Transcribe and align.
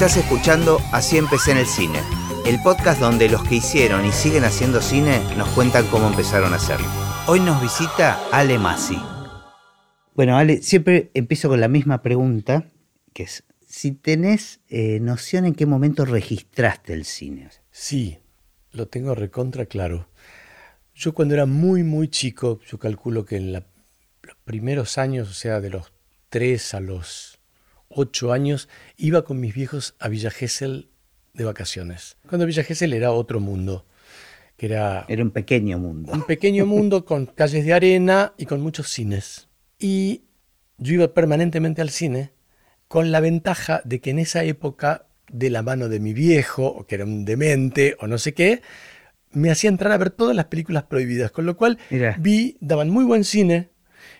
Estás 0.00 0.16
escuchando 0.16 0.78
Así 0.92 1.18
empecé 1.18 1.50
en 1.50 1.58
el 1.58 1.66
cine, 1.66 2.00
el 2.46 2.58
podcast 2.62 3.02
donde 3.02 3.28
los 3.28 3.46
que 3.46 3.56
hicieron 3.56 4.06
y 4.06 4.12
siguen 4.12 4.44
haciendo 4.44 4.80
cine 4.80 5.20
nos 5.36 5.46
cuentan 5.50 5.86
cómo 5.88 6.08
empezaron 6.08 6.54
a 6.54 6.56
hacerlo. 6.56 6.86
Hoy 7.26 7.40
nos 7.40 7.60
visita 7.60 8.18
Ale 8.32 8.58
Masi. 8.58 8.96
Bueno, 10.14 10.38
Ale, 10.38 10.62
siempre 10.62 11.10
empiezo 11.12 11.50
con 11.50 11.60
la 11.60 11.68
misma 11.68 12.00
pregunta, 12.00 12.64
que 13.12 13.24
es, 13.24 13.44
si 13.68 13.92
tenés 13.92 14.60
eh, 14.70 15.00
noción 15.00 15.44
en 15.44 15.54
qué 15.54 15.66
momento 15.66 16.06
registraste 16.06 16.94
el 16.94 17.04
cine. 17.04 17.50
Sí, 17.70 18.20
lo 18.72 18.88
tengo 18.88 19.14
recontra 19.14 19.66
claro. 19.66 20.08
Yo 20.94 21.12
cuando 21.12 21.34
era 21.34 21.44
muy, 21.44 21.82
muy 21.82 22.08
chico, 22.08 22.58
yo 22.66 22.78
calculo 22.78 23.26
que 23.26 23.36
en 23.36 23.52
los 23.52 23.64
primeros 24.46 24.96
años, 24.96 25.28
o 25.28 25.34
sea, 25.34 25.60
de 25.60 25.68
los 25.68 25.92
3 26.30 26.72
a 26.72 26.80
los 26.80 27.39
8 27.90 28.32
años, 28.32 28.68
iba 28.96 29.24
con 29.24 29.40
mis 29.40 29.54
viejos 29.54 29.94
a 29.98 30.08
Villa 30.08 30.30
Gesell 30.30 30.88
de 31.34 31.44
vacaciones. 31.44 32.16
Cuando 32.28 32.46
Villa 32.46 32.64
Gesell 32.64 32.92
era 32.92 33.12
otro 33.12 33.40
mundo. 33.40 33.86
Que 34.56 34.66
era, 34.66 35.06
era 35.08 35.22
un 35.22 35.30
pequeño 35.30 35.78
mundo. 35.78 36.12
Un 36.12 36.24
pequeño 36.24 36.66
mundo 36.66 37.04
con 37.06 37.26
calles 37.26 37.64
de 37.64 37.72
arena 37.72 38.34
y 38.36 38.46
con 38.46 38.60
muchos 38.60 38.88
cines. 38.88 39.48
Y 39.78 40.24
yo 40.76 40.94
iba 40.94 41.14
permanentemente 41.14 41.80
al 41.80 41.90
cine 41.90 42.32
con 42.88 43.12
la 43.12 43.20
ventaja 43.20 43.82
de 43.84 44.00
que 44.00 44.10
en 44.10 44.18
esa 44.18 44.42
época, 44.42 45.06
de 45.30 45.48
la 45.48 45.62
mano 45.62 45.88
de 45.88 46.00
mi 46.00 46.12
viejo, 46.12 46.86
que 46.88 46.96
era 46.96 47.04
un 47.04 47.24
demente 47.24 47.96
o 48.00 48.08
no 48.08 48.18
sé 48.18 48.34
qué, 48.34 48.62
me 49.30 49.50
hacía 49.50 49.70
entrar 49.70 49.92
a 49.92 49.98
ver 49.98 50.10
todas 50.10 50.34
las 50.34 50.46
películas 50.46 50.84
prohibidas, 50.84 51.30
con 51.30 51.46
lo 51.46 51.56
cual 51.56 51.78
vi, 52.18 52.56
daban 52.60 52.90
muy 52.90 53.04
buen 53.04 53.22
cine, 53.24 53.70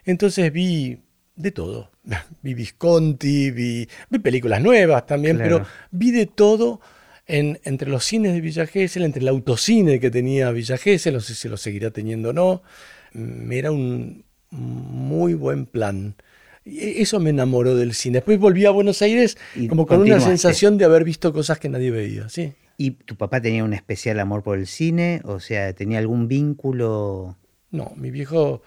entonces 0.05 0.53
vi 0.53 1.03
de 1.37 1.51
todo. 1.51 1.91
Vi 2.43 2.55
Visconti, 2.55 3.51
vi, 3.51 3.89
películas 4.23 4.63
nuevas 4.63 5.07
también, 5.07 5.39
pero 5.39 5.65
vi 5.91 6.11
de 6.11 6.27
todo 6.27 6.81
en, 7.27 7.61
entre 7.65 7.91
los 7.91 8.05
cines 8.05 8.33
de 8.33 8.41
Villa 8.41 8.67
Gesell, 8.67 9.05
entre 9.05 9.23
el 9.23 9.29
autocine 9.29 10.01
que 10.01 10.11
tenía 10.11 10.51
Villa 10.51 10.77
Gesell, 10.77 11.15
no 11.15 11.21
sé 11.21 11.35
si 11.35 11.49
lo 11.49 11.57
seguirá 11.57 11.91
teniendo 11.91 12.31
o 12.31 12.33
no. 12.33 12.63
Era 13.51 13.71
un 13.71 14.25
muy 14.51 15.35
buen 15.35 15.67
plan. 15.67 16.17
Y 16.65 17.01
eso 17.01 17.21
me 17.21 17.31
enamoró 17.31 17.75
del 17.75 17.95
cine. 17.95 18.19
Después 18.19 18.39
volví 18.39 18.65
a 18.67 18.71
Buenos 18.71 19.01
Aires 19.03 19.39
como 19.69 19.87
con 19.87 20.01
una 20.01 20.21
sensación 20.21 20.77
de 20.77 20.85
haber 20.85 21.05
visto 21.05 21.33
cosas 21.33 21.59
que 21.59 21.69
nadie 21.69 21.91
veía. 21.91 22.29
Sí. 22.29 22.53
¿Y 22.77 22.93
tu 22.93 23.17
papá 23.17 23.41
tenía 23.41 23.65
un 23.65 23.75
especial 23.75 24.21
amor 24.21 24.43
por 24.43 24.59
el 24.59 24.67
cine? 24.67 25.21
O 25.25 25.41
sea, 25.41 25.73
¿tenía 25.75 25.99
algún 25.99 26.29
vínculo? 26.29 27.37
No, 27.71 27.93
mi 27.97 28.11
viejo 28.11 28.63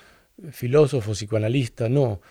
filósofo, 0.51 1.13
psicoanalista, 1.13 1.89
no. 1.89 2.21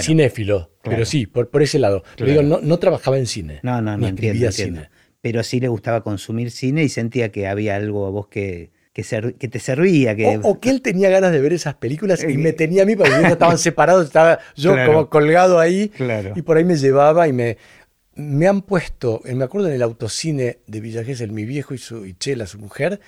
Cinéfilo, 0.00 0.70
pero 0.82 1.04
sí, 1.04 1.26
por, 1.26 1.48
por 1.48 1.62
ese 1.62 1.78
lado. 1.78 2.04
Pero 2.16 2.30
digo, 2.30 2.42
no, 2.42 2.78
trabajaba 2.78 3.18
en 3.18 3.26
cine. 3.26 3.60
No, 3.62 3.80
no, 3.80 3.96
no, 3.96 4.06
entiendo, 4.06 4.50
Cine. 4.52 4.90
Pero 5.20 5.42
sí 5.44 5.60
le 5.60 5.68
gustaba 5.68 6.02
consumir 6.02 6.50
cine 6.50 6.82
y 6.82 6.88
sentía 6.88 7.30
que 7.30 7.46
había 7.46 7.76
algo 7.76 8.06
a 8.06 8.10
vos 8.10 8.26
que, 8.26 8.72
que, 8.92 9.34
que 9.38 9.48
te 9.48 9.58
servía. 9.60 10.16
Que... 10.16 10.40
O, 10.42 10.58
que 10.58 10.70
él 10.70 10.82
tenía 10.82 11.10
ganas 11.10 11.32
de 11.32 11.40
ver 11.40 11.52
esas 11.52 11.74
películas 11.74 12.24
y 12.24 12.36
me 12.36 12.52
tenía 12.52 12.82
a 12.82 12.86
mí, 12.86 12.96
porque 12.96 13.12
estaban 13.28 13.58
separados, 13.58 14.06
estaba 14.06 14.40
yo 14.56 14.74
como 14.84 15.08
colgado 15.08 15.60
ahí 15.60 15.92
y 16.34 16.42
por 16.42 16.56
ahí 16.56 16.64
me 16.64 16.76
llevaba 16.76 17.28
y 17.28 17.32
me, 17.32 17.56
me 18.14 18.46
han 18.46 18.62
puesto, 18.62 19.22
eh, 19.24 19.34
me 19.34 19.44
acuerdo 19.44 19.68
en 19.68 19.74
el 19.74 19.82
autocine 19.82 20.58
de 20.66 20.80
Villa 20.80 21.02
el 21.02 21.32
mi 21.32 21.44
viejo 21.44 21.74
y, 21.74 21.78
su, 21.78 22.04
y 22.04 22.14
Chela, 22.14 22.46
su 22.46 22.58
mujer, 22.58 23.00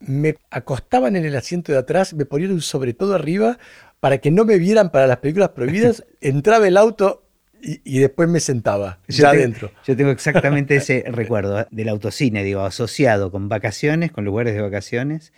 me 0.00 0.36
acostaban 0.50 1.16
en 1.16 1.24
el 1.24 1.36
asiento 1.36 1.72
de 1.72 1.78
atrás, 1.78 2.14
me 2.14 2.24
ponían 2.24 2.52
un 2.52 2.60
sobre 2.60 2.94
todo 2.94 3.14
arriba 3.14 3.58
para 4.00 4.18
que 4.18 4.30
no 4.30 4.44
me 4.44 4.58
vieran 4.58 4.90
para 4.90 5.06
las 5.06 5.18
películas 5.18 5.50
prohibidas, 5.50 6.04
entraba 6.20 6.66
el 6.68 6.76
auto 6.76 7.24
y, 7.60 7.98
después 7.98 8.28
me 8.28 8.38
sentaba 8.40 9.00
ya 9.08 9.30
adentro. 9.30 9.72
Yo 9.84 9.96
tengo 9.96 10.10
exactamente 10.10 10.76
ese 10.76 11.04
recuerdo 11.08 11.60
¿eh? 11.60 11.66
del 11.70 11.88
autocine, 11.88 12.44
digo, 12.44 12.62
asociado 12.62 13.32
con 13.32 13.48
vacaciones, 13.48 14.12
con 14.12 14.24
lugares 14.24 14.54
de 14.54 14.60
vacaciones, 14.60 15.32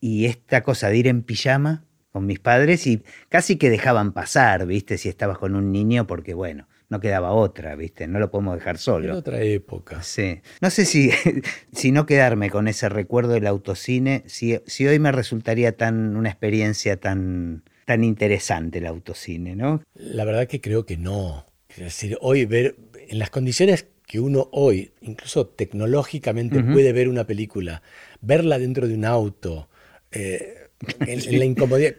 y 0.00 0.26
esta 0.26 0.62
cosa 0.62 0.88
de 0.90 0.98
ir 0.98 1.08
en 1.08 1.22
pijama 1.22 1.84
con 2.12 2.24
mis 2.26 2.38
padres 2.38 2.86
y 2.86 3.02
casi 3.28 3.56
que 3.56 3.68
dejaban 3.68 4.12
pasar, 4.12 4.66
¿viste? 4.66 4.96
Si 4.96 5.08
estabas 5.08 5.38
con 5.38 5.54
un 5.54 5.72
niño, 5.72 6.06
porque 6.06 6.34
bueno, 6.34 6.68
no 6.88 7.00
quedaba 7.00 7.32
otra, 7.32 7.74
¿viste? 7.74 8.06
No 8.06 8.18
lo 8.18 8.30
podemos 8.30 8.54
dejar 8.54 8.78
solo. 8.78 9.04
Era 9.04 9.16
otra 9.16 9.40
época. 9.42 10.02
Sí. 10.02 10.40
No 10.60 10.70
sé 10.70 10.84
si, 10.84 11.10
si 11.72 11.92
no 11.92 12.06
quedarme 12.06 12.48
con 12.50 12.68
ese 12.68 12.88
recuerdo 12.88 13.32
del 13.32 13.46
autocine, 13.46 14.22
si, 14.26 14.60
si 14.66 14.86
hoy 14.86 14.98
me 14.98 15.12
resultaría 15.12 15.76
tan 15.76 16.16
una 16.16 16.30
experiencia 16.30 16.96
tan, 16.98 17.64
tan 17.86 18.04
interesante 18.04 18.78
el 18.78 18.86
autocine, 18.86 19.56
¿no? 19.56 19.82
La 19.94 20.24
verdad 20.24 20.46
que 20.46 20.60
creo 20.60 20.84
que 20.84 20.98
no. 20.98 21.46
Es 21.70 21.78
decir, 21.78 22.18
hoy 22.20 22.44
ver, 22.44 22.76
en 23.08 23.18
las 23.18 23.30
condiciones 23.30 23.86
que 24.06 24.20
uno 24.20 24.48
hoy, 24.52 24.92
incluso 25.00 25.46
tecnológicamente, 25.46 26.62
puede 26.62 26.92
ver 26.92 27.08
una 27.08 27.26
película, 27.26 27.82
verla 28.20 28.58
dentro 28.58 28.86
de 28.86 28.94
un 28.94 29.04
auto, 29.04 29.68
eh, 30.12 30.68
en 31.00 31.38
la 31.38 31.44
incomodidad 31.44 31.94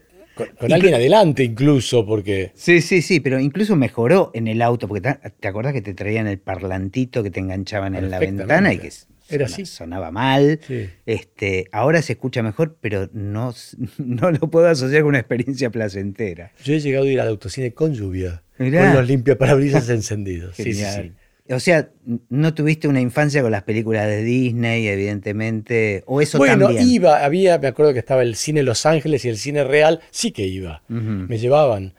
con, 0.59 0.71
alguien 0.71 0.93
adelante 0.93 1.43
incluso, 1.43 2.05
porque... 2.05 2.51
Sí, 2.53 2.81
sí, 2.81 3.01
sí, 3.01 3.19
pero 3.19 3.39
incluso 3.39 3.75
mejoró 3.75 4.31
en 4.33 4.47
el 4.47 4.61
auto, 4.61 4.87
porque 4.87 5.01
te, 5.39 5.47
acordás 5.47 5.73
que 5.73 5.81
te 5.81 5.93
traían 5.93 6.27
el 6.27 6.37
parlantito 6.37 7.23
que 7.23 7.31
te 7.31 7.39
enganchaban 7.39 7.95
en 7.95 8.11
la 8.11 8.19
ventana 8.19 8.73
y 8.73 8.77
que 8.77 8.91
Era 9.29 9.45
así. 9.45 9.65
sonaba 9.65 10.11
mal. 10.11 10.59
Este, 11.05 11.67
ahora 11.71 12.01
se 12.01 12.13
escucha 12.13 12.43
mejor, 12.43 12.77
pero 12.79 13.09
no, 13.13 13.53
no 13.97 14.31
lo 14.31 14.49
puedo 14.49 14.67
asociar 14.67 15.01
con 15.01 15.09
una 15.09 15.19
experiencia 15.19 15.69
placentera. 15.69 16.51
Yo 16.63 16.73
he 16.73 16.79
llegado 16.79 17.05
a 17.05 17.09
ir 17.09 17.19
al 17.19 17.27
autocine 17.27 17.73
con 17.73 17.93
lluvia, 17.93 18.43
con 18.57 18.71
los 18.71 19.07
limpiaparabrisas 19.07 19.89
encendidos. 19.89 20.55
Sí, 20.55 20.73
sí, 20.73 20.83
sí. 20.83 21.11
O 21.49 21.59
sea, 21.61 21.89
no 22.29 22.53
tuviste 22.53 22.89
una 22.89 22.99
infancia 22.99 23.41
con 23.41 23.51
las 23.51 23.63
películas 23.63 24.05
de 24.07 24.21
Disney, 24.21 24.87
evidentemente, 24.87 26.03
o 26.05 26.19
eso 26.19 26.37
bueno, 26.37 26.69
iba, 26.71 27.23
había, 27.23 27.57
me 27.57 27.67
acuerdo 27.67 27.93
que 27.93 27.99
estaba 27.99 28.21
el 28.21 28.35
cine 28.35 28.63
Los 28.63 28.85
Ángeles 28.85 29.23
y 29.23 29.29
el 29.29 29.37
cine 29.37 29.63
real, 29.63 30.01
sí 30.11 30.31
que 30.31 30.45
iba, 30.45 30.83
me 30.89 31.37
llevaban. 31.37 31.93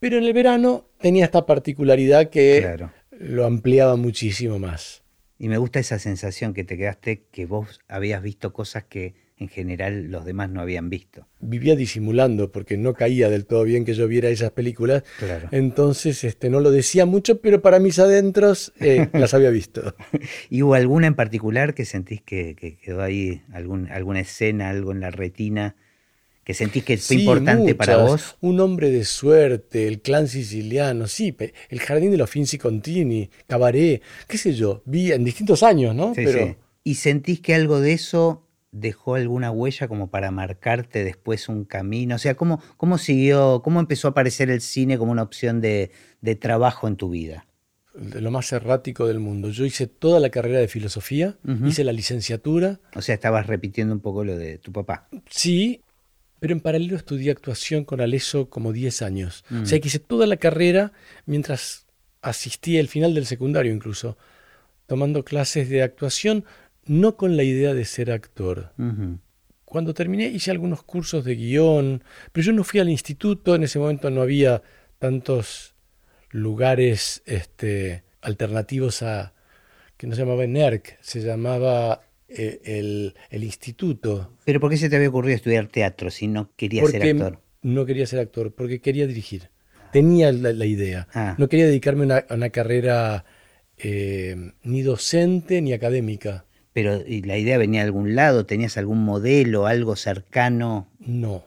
Pero 0.00 0.18
en 0.18 0.24
el 0.24 0.32
verano 0.32 0.88
tenía 1.00 1.24
esta 1.24 1.46
particularidad 1.46 2.28
que 2.30 2.88
lo 3.12 3.46
ampliaba 3.46 3.96
muchísimo 3.96 4.58
más. 4.58 5.02
Y 5.38 5.48
me 5.48 5.58
gusta 5.58 5.78
esa 5.78 5.98
sensación 5.98 6.52
que 6.52 6.64
te 6.64 6.76
quedaste, 6.76 7.24
que 7.30 7.46
vos 7.46 7.80
habías 7.88 8.22
visto 8.22 8.52
cosas 8.52 8.84
que 8.84 9.14
en 9.38 9.48
general 9.48 10.10
los 10.10 10.24
demás 10.24 10.50
no 10.50 10.60
habían 10.60 10.90
visto. 10.90 11.26
Vivía 11.38 11.76
disimulando 11.76 12.50
porque 12.50 12.76
no 12.76 12.94
caía 12.94 13.30
del 13.30 13.46
todo 13.46 13.62
bien 13.62 13.84
que 13.84 13.94
yo 13.94 14.08
viera 14.08 14.28
esas 14.28 14.50
películas. 14.50 15.04
Entonces 15.52 16.24
este, 16.24 16.50
no 16.50 16.60
lo 16.60 16.72
decía 16.72 17.06
mucho, 17.06 17.40
pero 17.40 17.62
para 17.62 17.78
mis 17.78 17.98
adentros 18.00 18.72
eh, 18.80 19.08
las 19.12 19.34
había 19.34 19.50
visto. 19.50 19.94
¿Y 20.50 20.62
hubo 20.62 20.74
alguna 20.74 21.06
en 21.06 21.14
particular 21.14 21.74
que 21.74 21.84
sentís 21.84 22.20
que, 22.20 22.56
quedó 22.82 23.02
ahí, 23.02 23.42
algún, 23.52 23.88
alguna 23.90 24.20
escena, 24.20 24.70
algo 24.70 24.90
en 24.90 25.00
la 25.00 25.10
retina? 25.10 25.76
Que 26.48 26.54
sentís 26.54 26.82
que 26.82 26.96
fue 26.96 27.16
importante 27.16 27.74
para 27.74 27.98
vos? 27.98 28.38
Un 28.40 28.58
hombre 28.60 28.90
de 28.90 29.04
suerte, 29.04 29.86
el 29.86 30.00
clan 30.00 30.28
siciliano, 30.28 31.06
sí, 31.06 31.36
el 31.68 31.80
jardín 31.80 32.10
de 32.10 32.16
los 32.16 32.30
Finzi 32.30 32.56
Contini, 32.56 33.28
Cabaret, 33.46 34.00
qué 34.26 34.38
sé 34.38 34.54
yo, 34.54 34.82
vi 34.86 35.12
en 35.12 35.24
distintos 35.24 35.62
años, 35.62 35.94
¿no? 35.94 36.14
Pero... 36.14 36.56
¿Y 36.82 36.94
sentís 36.94 37.40
que 37.40 37.54
algo 37.54 37.82
de 37.82 37.92
eso 37.92 38.46
dejó 38.72 39.16
alguna 39.16 39.50
huella 39.50 39.88
como 39.88 40.08
para 40.08 40.30
marcarte 40.30 41.04
después 41.04 41.50
un 41.50 41.66
camino? 41.66 42.14
O 42.14 42.18
sea, 42.18 42.34
¿cómo, 42.34 42.62
cómo 42.78 42.96
siguió, 42.96 43.60
cómo 43.62 43.78
empezó 43.78 44.08
a 44.08 44.12
aparecer 44.12 44.48
el 44.48 44.62
cine 44.62 44.96
como 44.96 45.12
una 45.12 45.24
opción 45.24 45.60
de, 45.60 45.90
trabajo 46.40 46.88
en 46.88 46.96
tu 46.96 47.10
vida? 47.10 47.44
De 47.94 48.22
lo 48.22 48.30
más 48.30 48.50
errático 48.54 49.06
del 49.06 49.18
mundo. 49.18 49.50
Yo 49.50 49.66
hice 49.66 49.86
toda 49.86 50.18
la 50.18 50.30
carrera 50.30 50.60
de 50.60 50.68
filosofía, 50.68 51.36
hice 51.66 51.84
la 51.84 51.92
licenciatura. 51.92 52.80
O 52.94 53.02
sea, 53.02 53.14
estabas 53.16 53.46
repitiendo 53.46 53.92
un 53.92 54.00
poco 54.00 54.24
lo 54.24 54.38
de 54.38 54.56
tu 54.56 54.72
papá. 54.72 55.08
Sí, 55.28 55.82
pero 56.40 56.52
en 56.52 56.60
paralelo 56.60 56.96
estudié 56.96 57.30
actuación 57.30 57.84
con 57.84 58.00
Aleso 58.00 58.48
como 58.48 58.72
10 58.72 59.02
años. 59.02 59.44
O 59.62 59.66
sea, 59.66 59.80
que 59.80 59.88
hice 59.88 59.98
toda 59.98 60.26
la 60.26 60.36
carrera 60.36 60.92
mientras 61.26 61.86
asistí 62.22 62.78
al 62.78 62.88
final 62.88 63.14
del 63.14 63.26
secundario 63.26 63.72
incluso, 63.72 64.16
tomando 64.86 65.24
clases 65.24 65.68
de 65.68 65.82
actuación 65.82 66.44
no 66.86 67.16
con 67.16 67.36
la 67.36 67.42
idea 67.42 67.74
de 67.74 67.84
ser 67.84 68.10
actor. 68.10 68.72
Cuando 69.64 69.92
terminé 69.92 70.28
hice 70.28 70.50
algunos 70.50 70.82
cursos 70.82 71.24
de 71.24 71.34
guion, 71.34 72.02
pero 72.32 72.46
yo 72.46 72.52
no 72.52 72.64
fui 72.64 72.80
al 72.80 72.88
instituto, 72.88 73.54
en 73.54 73.64
ese 73.64 73.78
momento 73.78 74.10
no 74.10 74.22
había 74.22 74.62
tantos 74.98 75.74
lugares 76.30 77.22
este, 77.26 78.04
alternativos 78.22 79.02
a, 79.02 79.34
que 79.96 80.06
no 80.06 80.14
se 80.14 80.22
llamaba 80.22 80.46
NERC, 80.46 80.98
se 81.02 81.20
llamaba 81.20 82.02
eh, 82.28 83.14
el, 83.30 83.44
instituto. 83.44 84.32
¿Pero 84.44 84.60
por 84.60 84.70
qué 84.70 84.76
se 84.76 84.88
te 84.88 84.96
había 84.96 85.08
ocurrido 85.08 85.36
estudiar 85.36 85.68
teatro 85.68 86.10
si 86.10 86.28
no 86.28 86.50
querías 86.56 86.90
ser 86.90 87.02
actor? 87.02 87.40
No 87.62 87.86
quería 87.86 88.06
ser 88.06 88.20
actor, 88.20 88.54
porque 88.54 88.80
quería 88.80 89.06
dirigir. 89.06 89.50
Tenía 89.92 90.30
la, 90.32 90.66
idea. 90.66 91.08
Ah. 91.14 91.34
No 91.38 91.48
quería 91.48 91.66
dedicarme 91.66 92.12
a 92.12 92.26
una, 92.34 92.50
carrera 92.50 93.24
eh, 93.78 94.52
ni 94.62 94.82
docente 94.82 95.62
ni 95.62 95.72
académica 95.72 96.44
pero 96.78 97.02
la 97.08 97.36
idea 97.36 97.58
venía 97.58 97.80
de 97.80 97.86
algún 97.86 98.14
lado? 98.14 98.46
¿Tenías 98.46 98.76
algún 98.76 99.02
modelo, 99.02 99.66
algo 99.66 99.96
cercano? 99.96 100.88
No. 101.00 101.44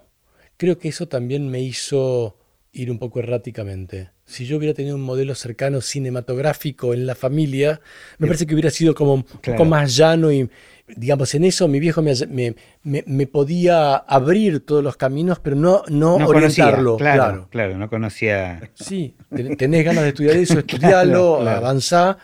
Creo 0.57 0.77
que 0.77 0.89
eso 0.89 1.07
también 1.07 1.47
me 1.47 1.61
hizo 1.61 2.37
ir 2.73 2.91
un 2.91 2.99
poco 2.99 3.19
erráticamente. 3.19 4.09
Si 4.31 4.45
yo 4.45 4.57
hubiera 4.57 4.73
tenido 4.73 4.95
un 4.95 5.01
modelo 5.01 5.35
cercano 5.35 5.81
cinematográfico 5.81 6.93
en 6.93 7.05
la 7.05 7.15
familia, 7.15 7.81
me 8.17 8.27
parece 8.27 8.47
que 8.47 8.53
hubiera 8.53 8.69
sido 8.69 8.95
como 8.95 9.15
un 9.15 9.23
poco 9.23 9.65
más 9.65 9.95
llano 9.95 10.31
y, 10.31 10.49
digamos, 10.87 11.35
en 11.35 11.43
eso 11.43 11.67
mi 11.67 11.79
viejo 11.79 12.01
me, 12.01 12.55
me, 12.83 13.27
podía 13.27 13.95
abrir 13.95 14.61
todos 14.61 14.83
los 14.83 14.95
caminos, 14.95 15.39
pero 15.39 15.55
no, 15.55 15.83
no, 15.89 16.15
orientarlo. 16.15 16.97
claro, 16.97 17.47
claro, 17.49 17.77
no 17.77 17.89
conocía. 17.89 18.71
Sí, 18.73 19.15
tenés 19.57 19.85
ganas 19.85 20.03
de 20.03 20.09
estudiar 20.09 20.37
eso, 20.37 20.59
estudiarlo, 20.59 21.41
avanzar. 21.47 22.17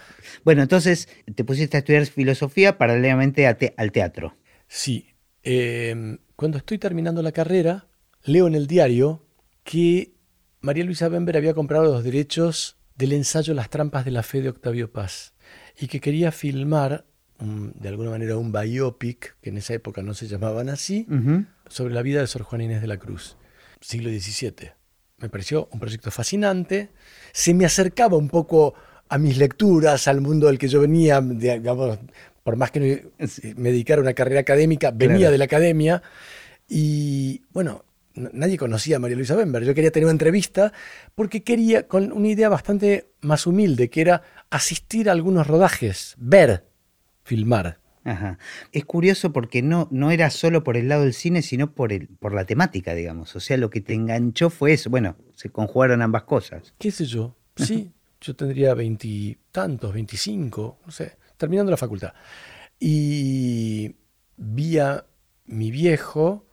Bueno, 0.44 0.62
entonces 0.62 1.09
te 1.36 1.44
pusiste 1.44 1.77
a 1.77 1.80
estudiar 1.80 2.06
filosofía 2.06 2.77
paralelamente 2.77 3.45
al 3.45 3.92
teatro. 3.92 4.36
Sí. 4.68 5.07
Em, 5.44 6.19
cuando 6.36 6.57
estoy 6.57 6.77
terminando 6.77 7.21
la 7.21 7.31
carrera, 7.31 7.88
leo 8.24 8.48
en 8.48 8.56
el 8.56 8.68
diario 8.68 9.24
que 9.63 10.17
María 10.62 10.83
Luisa 10.83 11.07
Bember 11.07 11.38
había 11.38 11.54
comprado 11.54 11.86
los 11.86 12.04
derechos 12.04 12.77
del 12.95 13.13
ensayo 13.13 13.54
Las 13.54 13.69
trampas 13.69 14.06
de 14.06 14.12
la 14.12 14.24
fe 14.24 14.42
de 14.42 14.50
Octavio 14.50 14.92
Paz 14.92 15.33
y 15.80 15.88
que 15.88 16.00
quería 16.00 16.31
filmar 16.31 17.06
de 17.39 17.89
alguna 17.89 18.09
manera 18.09 18.36
un 18.38 18.51
biopic, 18.51 19.38
que 19.42 19.51
en 19.51 19.57
esa 19.57 19.75
época 19.75 20.01
no 20.01 20.15
se 20.15 20.27
llamaban 20.27 20.69
así, 20.69 21.06
sobre 21.68 21.94
la 21.94 22.01
vida 22.01 22.21
de 22.21 22.27
Sor 22.27 22.42
Juana 22.42 22.63
Inés 22.63 22.81
de 22.81 22.88
la 22.88 22.98
Cruz, 22.98 23.38
siglo 23.80 24.09
XVII. 24.09 24.71
Me 25.19 25.30
pareció 25.30 25.69
un 25.71 25.80
proyecto 25.80 26.09
fascinante, 26.09 26.89
se 27.31 27.54
me 27.54 27.65
acercaba 27.65 28.18
un 28.18 28.27
poco 28.27 28.74
a 29.09 29.19
mis 29.19 29.38
lecturas, 29.38 30.07
al 30.07 30.19
mundo 30.19 30.48
del 30.48 30.57
que 30.57 30.68
yo 30.68 30.81
venía, 30.81 31.21
digamos, 31.21 32.00
por 32.44 32.56
más 32.56 32.71
que 32.71 33.07
me 33.56 33.71
dedicara 33.71 34.00
a 34.00 34.04
una 34.04 34.13
carrera 34.13 34.42
académica, 34.42 34.89
venía 34.89 35.30
de 35.30 35.38
la 35.38 35.45
academia. 35.45 36.01
Y 36.68 37.44
bueno, 37.54 37.86
nadie 38.18 38.58
conocía 38.58 38.98
a 38.98 39.00
María 39.00 39.18
Luisa 39.18 39.36
Bember. 39.36 39.64
Yo 39.64 39.74
quería 39.74 39.92
tener 39.92 40.06
una 40.06 40.12
entrevista 40.12 40.74
porque 41.16 41.44
quería, 41.44 41.88
con 41.88 42.12
una 42.12 42.28
idea 42.28 42.50
bastante 42.50 43.12
más 43.22 43.48
humilde, 43.48 43.90
que 43.90 44.02
era 44.02 44.24
asistir 44.50 45.10
a 45.10 45.14
algunos 45.14 45.48
rodajes, 45.48 46.16
ver, 46.18 46.66
filmar. 47.24 47.80
Es 48.72 48.86
curioso 48.86 49.34
porque 49.34 49.62
no, 49.62 49.90
no 49.92 50.12
era 50.12 50.30
solo 50.30 50.64
por 50.64 50.78
el 50.78 50.88
lado 50.88 51.04
del 51.04 51.14
cine, 51.14 51.42
sino 51.42 51.74
por, 51.74 51.92
el, 51.92 52.08
por 52.08 52.34
la 52.34 52.46
temática, 52.46 52.94
digamos. 52.94 53.36
O 53.36 53.42
sea, 53.42 53.58
lo 53.58 53.69
que 53.69 53.81
te 53.81 53.94
enganchó 53.94 54.50
fue 54.50 54.74
eso. 54.74 54.90
Bueno, 54.90 55.18
se 55.36 55.50
conjugaron 55.50 56.02
ambas 56.02 56.24
cosas. 56.24 56.74
¿Qué 56.78 56.92
sé 56.92 57.06
yo? 57.06 57.36
Sí, 57.58 57.92
yo 58.22 58.36
tendría 58.36 58.75
veintitantos, 58.75 59.92
veinticinco, 59.92 60.78
no 60.86 60.92
sé, 60.92 61.18
terminando 61.38 61.72
la 61.72 61.78
facultad. 61.78 62.14
Y 62.80 63.96
vi 64.38 64.78
a 64.78 65.06
mi 65.48 65.72
viejo 65.72 66.46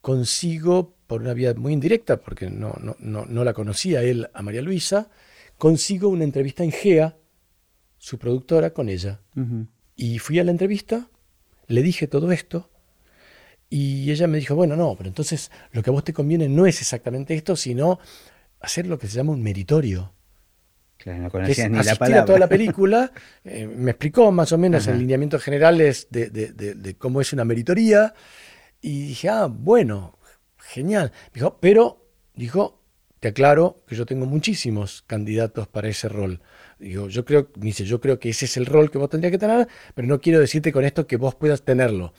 consigo, 0.00 0.94
por 1.06 1.20
una 1.22 1.34
vía 1.34 1.54
muy 1.54 1.72
indirecta, 1.72 2.18
porque 2.18 2.50
no, 2.50 2.74
no, 2.98 3.44
la 3.44 3.52
conocía 3.52 4.02
él 4.02 4.28
a 4.32 4.42
María 4.42 4.62
Luisa, 4.62 5.10
consigo 5.58 6.08
una 6.08 6.24
entrevista 6.24 6.64
en 6.64 6.72
GEA, 6.72 7.16
su 7.98 8.18
productora, 8.18 8.70
con 8.70 8.88
ella. 8.88 9.20
Y 9.96 10.18
fui 10.18 10.38
a 10.38 10.44
la 10.44 10.50
entrevista, 10.50 11.08
le 11.66 11.82
dije 11.82 12.06
todo 12.06 12.32
esto, 12.32 12.70
y 13.68 14.10
ella 14.10 14.26
me 14.26 14.38
dijo, 14.38 14.56
bueno, 14.56 14.74
no, 14.74 14.96
pero 14.96 15.08
entonces 15.08 15.50
lo 15.70 15.82
que 15.82 15.90
a 15.90 15.92
vos 15.92 16.02
te 16.02 16.12
conviene 16.12 16.48
no 16.48 16.66
es 16.66 16.80
exactamente 16.80 17.34
esto, 17.34 17.54
sino 17.54 18.00
hacer 18.60 18.86
lo 18.86 18.98
que 18.98 19.06
se 19.06 19.16
llama 19.16 19.32
un 19.32 19.42
meritorio. 19.42 20.12
Claro, 20.96 21.22
no 21.22 21.30
conocía 21.30 21.68
ni 21.68 21.82
la 21.82 21.94
palabra. 21.94 22.24
toda 22.24 22.38
la 22.38 22.48
película, 22.48 23.12
eh, 23.44 23.66
me 23.66 23.92
explicó 23.92 24.32
más 24.32 24.52
o 24.52 24.58
menos 24.58 24.86
en 24.88 24.98
lineamientos 24.98 25.42
generales 25.42 26.08
de, 26.10 26.28
de, 26.30 26.94
cómo 26.96 27.20
es 27.20 27.32
una 27.32 27.44
meritoría, 27.44 28.12
y 28.80 29.08
dije, 29.08 29.28
ah, 29.28 29.46
bueno, 29.46 30.18
genial. 30.58 31.12
Dijo, 31.34 31.58
pero, 31.60 32.06
dijo, 32.34 32.80
te 33.20 33.28
aclaro 33.28 33.76
que 33.86 33.94
yo 33.94 34.06
tengo 34.06 34.26
muchísimos 34.26 35.04
candidatos 35.06 35.68
para 35.68 35.88
ese 35.88 36.08
rol. 36.08 36.40
Digo, 36.78 37.08
yo 37.08 37.24
creo, 37.24 37.48
dice, 37.56 37.84
yo 37.84 38.00
creo 38.00 38.18
que 38.18 38.30
ese 38.30 38.46
es 38.46 38.56
el 38.56 38.66
rol 38.66 38.90
que 38.90 38.98
vos 38.98 39.10
tendrías 39.10 39.30
que 39.30 39.38
tener, 39.38 39.68
pero 39.94 40.08
no 40.08 40.20
quiero 40.20 40.40
decirte 40.40 40.72
con 40.72 40.84
esto 40.84 41.06
que 41.06 41.16
vos 41.16 41.34
puedas 41.34 41.62
tenerlo. 41.62 42.14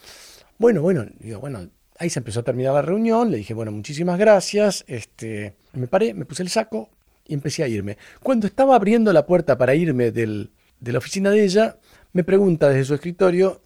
Bueno, 0.60 0.84
bueno, 0.84 1.06
digo, 1.20 1.40
bueno, 1.40 1.68
ahí 1.98 2.10
se 2.10 2.20
empezó 2.20 2.42
a 2.42 2.44
terminar 2.44 2.74
la 2.76 2.84
reunión, 2.84 3.32
le 3.32 3.38
dije, 3.38 3.56
bueno, 3.56 3.72
muchísimas 3.72 4.20
gracias, 4.20 4.84
este, 4.88 5.56
me 5.74 5.88
paré, 5.88 6.14
me 6.14 6.26
puse 6.26 6.44
el 6.44 6.50
saco 6.50 6.90
y 7.28 7.34
empecé 7.34 7.64
a 7.64 7.68
irme. 7.68 7.98
Cuando 8.22 8.46
estaba 8.46 8.76
abriendo 8.76 9.12
la 9.12 9.26
puerta 9.26 9.58
para 9.58 9.74
irme 9.74 10.12
de 10.12 10.48
la 10.80 10.98
oficina 11.00 11.32
de 11.32 11.44
ella, 11.44 11.78
me 12.14 12.24
pregunta 12.24 12.70
desde 12.70 12.86
su 12.86 12.94
escritorio, 12.94 13.62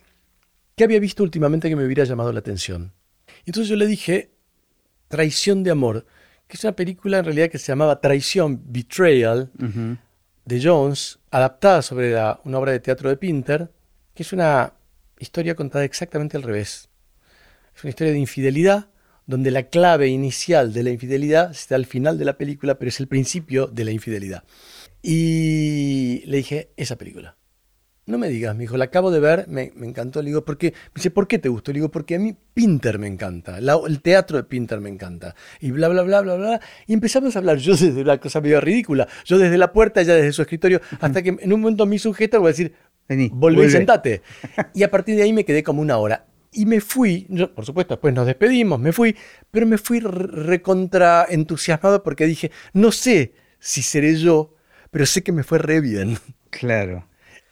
¿Qué 0.75 0.83
había 0.83 0.99
visto 0.99 1.23
últimamente 1.23 1.69
que 1.69 1.75
me 1.75 1.85
hubiera 1.85 2.03
llamado 2.03 2.33
la 2.33 2.39
atención? 2.39 2.91
Y 3.45 3.49
entonces 3.49 3.69
yo 3.69 3.77
le 3.77 3.87
dije, 3.87 4.31
Traición 5.07 5.63
de 5.63 5.71
Amor, 5.71 6.05
que 6.47 6.57
es 6.57 6.63
una 6.65 6.75
película 6.75 7.19
en 7.19 7.25
realidad 7.25 7.49
que 7.49 7.57
se 7.57 7.71
llamaba 7.71 8.01
Traición, 8.01 8.61
Betrayal, 8.65 9.51
de 10.43 10.61
Jones, 10.61 11.19
adaptada 11.31 11.81
sobre 11.81 12.13
una 12.43 12.59
obra 12.59 12.73
de 12.73 12.81
teatro 12.81 13.09
de 13.09 13.15
Pinter, 13.15 13.71
que 14.13 14.23
es 14.23 14.33
una 14.33 14.73
historia 15.17 15.55
contada 15.55 15.85
exactamente 15.85 16.35
al 16.35 16.43
revés. 16.43 16.89
Es 17.73 17.83
una 17.83 17.91
historia 17.91 18.11
de 18.11 18.19
infidelidad, 18.19 18.89
donde 19.27 19.51
la 19.51 19.63
clave 19.63 20.09
inicial 20.09 20.73
de 20.73 20.83
la 20.83 20.91
infidelidad 20.91 21.51
está 21.51 21.75
al 21.75 21.85
final 21.85 22.17
de 22.17 22.25
la 22.25 22.37
película, 22.37 22.77
pero 22.77 22.89
es 22.89 22.99
el 22.99 23.07
principio 23.07 23.67
de 23.67 23.85
la 23.85 23.91
infidelidad. 23.91 24.43
Y 25.01 26.21
le 26.25 26.37
dije, 26.37 26.71
esa 26.75 26.97
película. 26.97 27.37
No 28.07 28.19
me 28.19 28.29
digas, 28.29 28.55
me 28.55 28.61
dijo, 28.61 28.77
la 28.77 28.85
acabo 28.85 29.09
de 29.09 29.19
ver, 29.19 29.47
me, 29.47 29.71
encantó. 29.81 30.21
Le 30.21 30.27
digo, 30.27 30.45
¿por 30.45 30.57
qué? 30.57 30.67
Me 30.71 30.91
dice, 30.95 31.09
¿por 31.09 31.27
qué 31.27 31.39
te 31.39 31.49
gustó? 31.49 31.71
Le 31.71 31.79
digo, 31.79 31.89
porque 31.89 32.15
a 32.15 32.19
mí 32.19 32.35
Pinter 32.53 32.99
me 32.99 33.07
encanta, 33.07 33.57
el 33.57 34.01
teatro 34.01 34.37
de 34.37 34.43
Pinter 34.43 34.79
me 34.79 34.89
encanta. 34.89 35.35
Y 35.59 35.71
bla, 35.71 35.87
bla, 35.87 36.03
bla, 36.03 36.21
bla, 36.21 36.35
bla. 36.35 36.61
Y 36.85 36.93
empezamos 36.93 37.35
a 37.35 37.39
hablar, 37.39 37.57
yo 37.57 37.71
desde 37.71 38.01
una 38.01 38.19
cosa 38.19 38.41
medio 38.41 38.61
ridícula, 38.61 39.07
yo 39.25 39.39
desde 39.39 39.57
la 39.57 39.71
puerta, 39.71 40.01
ella 40.01 40.15
desde 40.15 40.33
su 40.33 40.43
escritorio, 40.43 40.81
hasta 40.99 41.23
que 41.23 41.35
en 41.39 41.51
un 41.51 41.61
momento 41.61 41.85
mi 41.87 41.97
sujeto 41.97 42.39
voy 42.39 42.49
a 42.49 42.51
decir, 42.51 42.73
Vení, 43.07 43.29
volvé 43.31 43.65
y 43.65 43.69
sentate. 43.69 44.21
Y 44.73 44.83
a 44.83 44.91
partir 44.91 45.15
de 45.15 45.23
ahí 45.23 45.33
me 45.33 45.45
quedé 45.45 45.63
como 45.63 45.81
una 45.81 45.97
hora. 45.97 46.25
Y 46.51 46.65
me 46.65 46.79
fui, 46.79 47.27
por 47.53 47.65
supuesto, 47.65 47.95
después 47.95 48.13
nos 48.13 48.25
despedimos, 48.25 48.79
me 48.79 48.93
fui, 48.93 49.15
pero 49.51 49.65
me 49.65 49.77
fui 49.77 49.99
recontra 49.99 51.25
entusiasmado 51.29 52.01
porque 52.01 52.25
dije, 52.25 52.49
no 52.71 52.93
sé 52.93 53.33
si 53.59 53.81
seré 53.81 54.15
yo, 54.15 54.55
pero 54.89 55.05
sé 55.05 55.21
que 55.21 55.33
me 55.33 55.43
fue 55.43 55.59
re 55.59 55.81
bien. 55.81 56.17
Claro. 56.49 57.05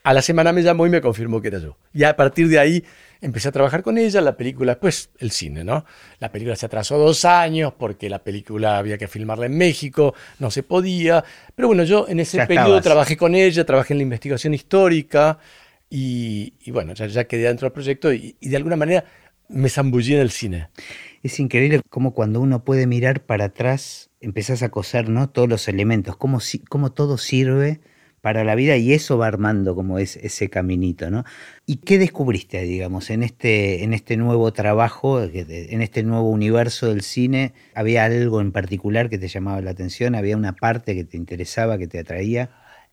A 0.03 0.13
la 0.13 0.21
semana 0.21 0.51
me 0.51 0.63
llamó 0.63 0.85
y 0.85 0.89
me 0.89 1.00
confirmó 1.00 1.41
que 1.41 1.47
era 1.47 1.59
yo. 1.59 1.77
Y 1.94 2.03
a 2.03 2.15
partir 2.17 2.50
de 2.50 2.59
ahí 2.59 2.83
empecé 3.21 3.47
a 3.47 3.51
trabajar 3.53 3.83
con 3.83 3.97
ella, 3.97 4.19
la 4.19 4.35
película, 4.35 4.77
pues 4.77 5.09
el 5.17 5.31
cine, 5.31 5.63
¿no? 5.63 5.85
La 6.19 6.29
película 6.29 6.57
se 6.57 6.65
atrasó 6.65 6.97
dos 6.97 7.23
años 7.23 7.73
porque 7.77 8.09
la 8.09 8.19
película 8.19 8.77
había 8.77 8.97
que 8.97 9.07
filmarla 9.07 9.45
en 9.45 9.57
México, 9.57 10.13
no 10.39 10.51
se 10.51 10.61
podía. 10.61 11.24
Pero 11.55 11.69
bueno, 11.69 11.86
yo 11.86 12.05
en 12.10 12.19
ese 12.19 12.45
periodo 12.45 12.81
trabajé 12.81 13.15
con 13.15 13.33
ella, 13.33 13.65
trabajé 13.65 13.93
en 13.93 14.00
la 14.00 14.03
investigación 14.03 14.53
histórica 14.53 15.39
y, 15.89 16.53
bueno, 16.72 16.93
ya, 16.95 17.24
quedé 17.24 17.43
dentro 17.43 17.67
del 17.67 17.74
proyecto 17.74 18.12
y, 18.12 18.36
de 18.41 18.57
alguna 18.57 18.75
manera 18.75 19.05
me 19.48 19.69
zambullí 19.69 20.15
en 20.15 20.22
el 20.22 20.31
cine. 20.31 20.67
Es 21.22 21.39
increíble 21.39 21.79
cómo 21.89 22.13
cuando 22.13 22.41
uno 22.41 22.65
puede 22.65 22.88
mirar 22.88 23.22
para 23.22 23.45
atrás, 23.45 24.10
empezás 24.19 24.63
a 24.63 24.69
coser, 24.69 25.07
¿no? 25.07 25.29
Todos 25.29 25.48
los 25.48 25.69
elementos, 25.69 26.17
cómo, 26.17 26.39
cómo 26.67 26.91
todo 26.91 27.17
sirve 27.17 27.79
para 28.24 28.46
la 28.46 28.56
vida 28.56 28.77
y 28.77 28.94
eso 28.94 29.18
va 29.18 29.27
armando 29.27 29.75
como 29.75 30.00
es 30.00 30.15
ese 30.15 30.50
caminito, 30.50 31.12
¿no? 31.12 31.25
¿Y 31.65 31.75
qué 31.75 31.98
descubriste, 31.98 32.62
digamos, 32.62 33.10
en 33.10 33.22
este, 33.22 33.84
en 33.84 33.94
este 33.94 34.15
nuevo 34.15 34.53
trabajo, 34.53 35.22
en 35.22 35.82
este 35.82 36.03
nuevo 36.03 36.30
universo 36.30 36.88
del 36.88 37.01
cine? 37.01 37.51
¿Había 37.75 38.06
algo 38.06 38.39
en 38.39 38.53
particular 38.53 39.10
que 39.10 39.18
te 39.18 39.27
llamaba 39.27 39.60
la 39.60 39.72
atención? 39.72 40.15
¿Había 40.15 40.38
una 40.38 40.53
parte 40.53 40.96
que 40.96 41.03
te 41.03 41.18
interesaba, 41.18 41.77
que 41.77 41.88
te 41.88 42.00
atraía? 42.00 42.50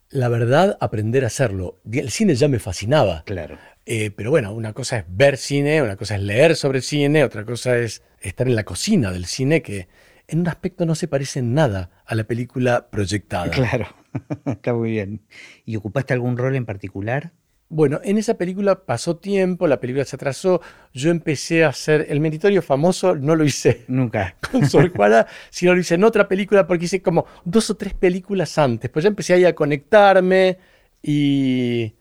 La 0.09 0.27
verdad, 0.27 0.77
aprender 0.81 1.23
a 1.23 1.27
hacerlo. 1.27 1.79
El 1.89 2.09
cine 2.09 2.35
ya 2.35 2.49
me 2.49 2.59
fascinaba. 2.59 3.23
Claro. 3.25 3.57
Eh, 3.85 4.11
pero 4.11 4.31
bueno, 4.31 4.53
una 4.53 4.73
cosa 4.73 4.97
es 4.97 5.05
ver 5.07 5.37
cine, 5.37 5.81
una 5.81 5.95
cosa 5.95 6.15
es 6.15 6.23
leer 6.23 6.57
sobre 6.57 6.81
cine, 6.81 7.23
otra 7.23 7.45
cosa 7.45 7.77
es 7.77 8.03
estar 8.19 8.49
en 8.49 8.57
la 8.57 8.65
cocina 8.65 9.13
del 9.13 9.25
cine, 9.25 9.61
que 9.61 9.87
en 10.27 10.41
un 10.41 10.49
aspecto 10.49 10.85
no 10.85 10.93
se 10.93 11.07
parece 11.07 11.39
en 11.39 11.53
nada 11.53 11.89
a 12.05 12.15
la 12.15 12.25
película 12.25 12.89
proyectada. 12.89 13.49
Claro. 13.49 14.00
Está 14.45 14.73
muy 14.73 14.91
bien. 14.91 15.21
¿Y 15.65 15.75
ocupaste 15.75 16.13
algún 16.13 16.37
rol 16.37 16.55
en 16.55 16.65
particular? 16.65 17.31
Bueno, 17.69 18.01
en 18.03 18.17
esa 18.17 18.33
película 18.33 18.83
pasó 18.83 19.15
tiempo, 19.15 19.65
la 19.65 19.79
película 19.79 20.03
se 20.03 20.17
atrasó, 20.17 20.61
yo 20.93 21.09
empecé 21.09 21.63
a 21.63 21.69
hacer 21.69 22.05
el 22.09 22.19
meritorio 22.19 22.61
famoso, 22.61 23.15
no 23.15 23.33
lo 23.33 23.45
hice 23.45 23.85
nunca 23.87 24.35
con 24.51 24.67
Sor 24.67 24.91
Juana, 24.93 25.25
sino 25.49 25.73
lo 25.73 25.79
hice 25.79 25.95
en 25.95 26.03
otra 26.03 26.27
película 26.27 26.67
porque 26.67 26.85
hice 26.85 27.01
como 27.01 27.25
dos 27.45 27.69
o 27.69 27.75
tres 27.75 27.93
películas 27.93 28.57
antes, 28.57 28.89
pues 28.89 29.03
ya 29.03 29.09
empecé 29.09 29.33
ahí 29.33 29.45
a 29.45 29.55
conectarme 29.55 30.57
y... 31.01 31.93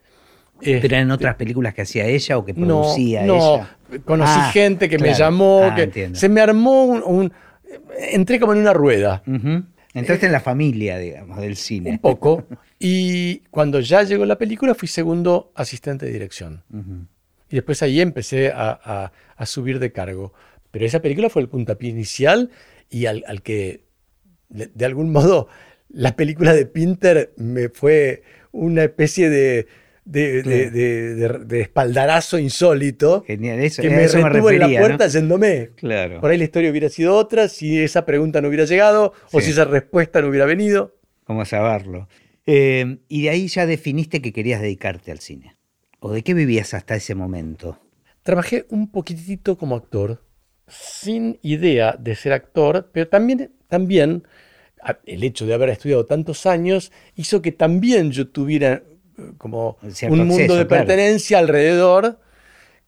¿Pero 0.62 0.95
eran 0.95 1.11
otras 1.11 1.37
películas 1.37 1.73
que 1.73 1.83
hacía 1.83 2.05
ella 2.05 2.37
o 2.37 2.45
que 2.45 2.52
producía 2.52 3.23
no, 3.23 3.35
ella? 3.37 3.79
No, 3.88 4.05
conocí 4.05 4.33
ah, 4.37 4.50
gente 4.52 4.90
que 4.90 4.99
me 4.99 5.14
llamó, 5.14 5.71
ah, 5.71 5.75
que 5.75 6.11
se 6.12 6.29
me 6.29 6.43
armó 6.43 6.83
un, 6.83 7.33
Entré 8.12 8.40
como 8.40 8.52
en 8.52 8.61
una 8.61 8.73
rueda. 8.73 9.23
Entraste 9.92 10.26
en 10.26 10.32
la 10.32 10.40
familia, 10.40 10.99
digamos, 10.99 11.40
del 11.40 11.56
cine. 11.56 11.90
Un 11.90 11.99
poco. 11.99 12.47
Y 12.78 13.40
cuando 13.50 13.80
ya 13.80 14.02
llegó 14.04 14.25
la 14.25 14.38
película 14.38 14.75
fui 14.75 14.88
segundo 14.88 15.52
asistente 15.54 16.06
de 16.06 16.12
dirección. 16.12 16.62
Y 17.50 17.56
después 17.56 17.82
ahí 17.82 18.00
empecé 18.00 18.52
a, 18.54 19.12
subir 19.44 19.78
de 19.78 19.92
cargo. 19.92 20.32
Pero 20.70 20.87
esa 20.87 21.02
película 21.02 21.28
fue 21.28 21.42
el 21.42 21.49
puntapié 21.49 21.90
inicial 21.90 22.50
y 22.88 23.06
al, 23.06 23.42
que 23.42 23.85
de, 24.49 24.85
algún 24.85 25.11
modo 25.11 25.49
la 25.88 26.14
película 26.14 26.54
de 26.54 26.66
Pinter 26.66 27.32
me 27.37 27.68
fue 27.68 28.23
una 28.52 28.85
especie 28.85 29.28
de, 29.28 29.66
de, 30.11 30.43
de- 30.43 31.38
de- 31.45 31.61
espaldarazo 31.61 32.38
insólito 32.38 33.23
Genial, 33.26 33.61
eso, 33.61 33.83
que 33.83 33.90
me 33.90 34.05
eso 34.05 34.19
me 34.19 34.29
retuvo 34.29 34.50
en 34.50 34.59
la 34.61 34.69
puerta 34.81 35.07
¿no? 35.07 35.12
yéndome. 35.12 35.71
Claro. 35.76 36.21
Por 36.21 36.31
ahí 36.31 36.38
la 36.38 36.45
historia 36.45 36.71
hubiera 36.71 36.88
sido 36.88 37.14
otra 37.17 37.49
si 37.49 37.79
esa 37.79 38.05
pregunta 38.05 38.40
no 38.40 38.49
hubiera 38.49 38.64
llegado 38.64 39.12
o 39.33 39.40
si 39.40 39.50
esa 39.50 39.64
respuesta 39.64 40.21
no 40.21 40.29
hubiera 40.29 40.47
venido. 40.47 40.97
¿Cómo 41.25 41.45
saberlo? 41.45 42.09
Eh, 42.47 42.99
y 43.09 43.23
de 43.23 43.31
ahí 43.31 43.47
ya 43.49 43.67
definiste 43.67 44.21
que 44.21 44.33
querías 44.33 44.61
dedicarte 44.61 45.12
al 45.12 45.21
cine. 45.21 45.57
¿O 46.00 46.12
de 46.12 46.23
qué 46.23 46.35
vivías 46.35 46.75
hasta 46.75 46.97
ese 46.97 47.14
momento? 47.14 47.79
Trabajé 48.23 48.67
un 48.71 48.90
poquitito 48.90 49.57
como 49.57 49.76
actor, 49.76 50.23
sin 50.67 51.38
idea 51.43 51.97
de 51.99 52.14
ser 52.17 52.33
actor, 52.33 52.90
pero 52.93 53.07
también, 53.09 53.52
también 53.69 54.25
el 55.05 55.23
hecho 55.25 55.47
de 55.47 55.55
haber 55.55 55.69
estudiado 55.69 56.07
tantos 56.07 56.47
años 56.47 56.90
hizo 57.14 57.43
que 57.43 57.52
también 57.52 58.11
yo 58.12 58.29
tuviera 58.29 58.83
como 59.39 59.79
Cierto 59.91 60.15
un 60.15 60.21
mundo 60.27 60.35
acceso, 60.35 60.57
de 60.57 60.67
claro. 60.67 60.87
pertenencia 60.87 61.39
alrededor, 61.39 62.19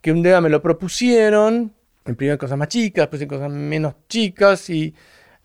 que 0.01 0.13
un 0.13 0.23
día 0.23 0.41
me 0.41 0.49
lo 0.49 0.61
propusieron, 0.63 1.73
en 2.05 2.17
primero 2.17 2.35
en 2.35 2.39
cosas 2.39 2.59
más 2.59 2.69
chicas, 2.69 3.03
después 3.05 3.23
en 3.23 3.29
cosas 3.29 3.51
menos 3.51 3.95
chicas, 4.09 4.69
y 4.71 4.95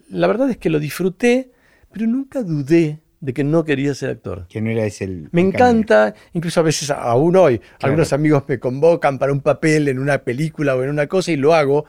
la 0.09 0.27
verdad 0.27 0.49
es 0.49 0.57
que 0.57 0.69
lo 0.69 0.79
disfruté, 0.79 1.51
pero 1.91 2.07
nunca 2.07 2.41
dudé 2.43 2.99
de 3.19 3.33
que 3.33 3.43
no 3.43 3.63
quería 3.63 3.93
ser 3.95 4.11
actor. 4.11 4.45
Que 4.47 4.61
no 4.61 4.69
era 4.69 4.85
ese 4.85 5.05
el. 5.05 5.29
Me 5.31 5.41
encanta, 5.41 6.13
incluso 6.33 6.59
a 6.59 6.63
veces 6.63 6.89
aún 6.91 7.35
hoy, 7.35 7.57
Claro. 7.59 7.75
algunos 7.81 8.13
amigos 8.13 8.43
me 8.47 8.59
convocan 8.59 9.17
para 9.17 9.31
un 9.31 9.41
papel 9.41 9.87
en 9.87 9.99
una 9.99 10.19
película 10.19 10.75
o 10.75 10.83
en 10.83 10.89
una 10.89 11.07
cosa 11.07 11.31
y 11.31 11.35
lo 11.37 11.53
hago, 11.55 11.85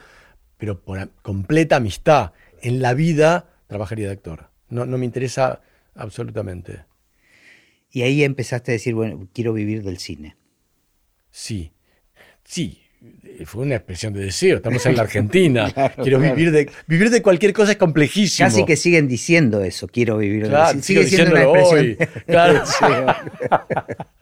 pero 0.57 0.81
por 0.81 1.09
completa 1.23 1.77
amistad. 1.77 2.33
En 2.61 2.81
la 2.83 2.95
vida 2.95 3.47
trabajaría 3.67 4.07
de 4.07 4.13
actor. 4.15 4.49
No, 4.71 4.85
no 4.87 4.99
me 4.99 5.05
interesa 5.05 5.61
absolutamente. 5.95 6.85
Y 7.91 8.03
ahí 8.03 8.23
empezaste 8.23 8.73
a 8.73 8.75
decir, 8.75 8.95
bueno, 8.95 9.29
quiero 9.33 9.53
vivir 9.53 9.83
del 9.83 9.99
cine. 9.99 10.37
Sí, 11.31 11.73
sí, 12.45 12.81
eh, 13.25 13.45
fue 13.47 13.63
una 13.65 13.77
expresión 13.77 14.13
de 14.13 14.21
deseo. 14.25 14.57
Estamos 14.57 14.85
en 14.87 14.97
la 14.97 15.03
Argentina. 15.03 15.71
Claro, 15.75 16.03
Quiero 16.03 16.19
claro. 16.19 16.35
vivir 16.37 16.53
de, 16.53 16.71
vivir 16.87 17.11
de 17.11 17.23
cualquier 17.23 17.53
cosa 17.53 17.73
es 17.73 17.79
complejísimo. 17.79 18.47
Casi 18.49 18.65
que 18.65 18.77
siguen 18.77 19.09
diciendo 19.09 19.63
eso, 19.63 19.87
quiero 19.89 20.19
vivir 20.19 20.43
del 20.43 20.51
Claro, 20.51 20.83
Sigue 20.83 21.05
siendo 21.07 21.31
una 21.33 21.43
expresión. 21.45 21.79
hoy. 21.79 21.97
Claro. 22.27 22.63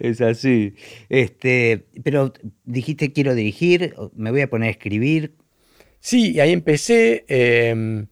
es 0.00 0.20
así. 0.20 0.74
Este, 1.08 1.84
pero 2.02 2.32
dijiste 2.64 3.12
quiero 3.12 3.34
dirigir, 3.34 3.94
me 4.14 4.30
voy 4.30 4.40
a 4.42 4.50
poner 4.50 4.68
a 4.68 4.70
escribir. 4.72 5.34
Sí, 6.00 6.32
y 6.32 6.40
ahí 6.40 6.52
empecé. 6.52 7.24
eh, 7.28 8.06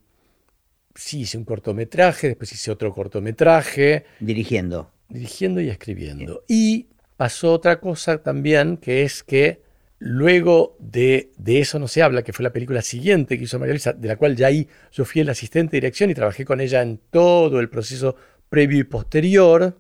sí, 0.98 1.20
hice 1.20 1.38
un 1.38 1.44
cortometraje, 1.44 2.28
después 2.28 2.52
hice 2.52 2.70
otro 2.70 2.92
cortometraje. 2.92 4.04
Dirigiendo. 4.20 4.90
dirigiendo 5.08 5.60
y 5.60 5.68
escribiendo. 5.70 6.44
Y 6.48 6.88
pasó 7.16 7.52
otra 7.52 7.80
cosa 7.80 8.22
también, 8.22 8.76
que 8.76 9.02
es 9.02 9.22
que 9.22 9.62
luego 10.00 10.76
de, 10.78 11.32
de 11.38 11.60
eso 11.60 11.78
no 11.78 11.88
se 11.88 12.02
habla, 12.02 12.22
que 12.22 12.32
fue 12.32 12.42
la 12.44 12.52
película 12.52 12.82
siguiente 12.82 13.36
que 13.38 13.44
hizo 13.44 13.58
María 13.58 13.72
Luisa, 13.74 13.92
de 13.92 14.06
la 14.08 14.16
cual 14.16 14.36
ya 14.36 14.46
ahí 14.48 14.68
yo 14.92 15.04
fui 15.04 15.20
el 15.22 15.28
asistente 15.28 15.72
de 15.72 15.80
dirección 15.80 16.10
y 16.10 16.14
trabajé 16.14 16.44
con 16.44 16.60
ella 16.60 16.82
en 16.82 17.00
todo 17.10 17.58
el 17.60 17.68
proceso 17.68 18.14
previo 18.48 18.78
y 18.80 18.84
posterior, 18.84 19.78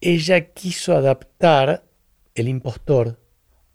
ella 0.00 0.52
quiso 0.52 0.96
adaptar 0.96 1.84
El 2.34 2.48
impostor 2.48 3.18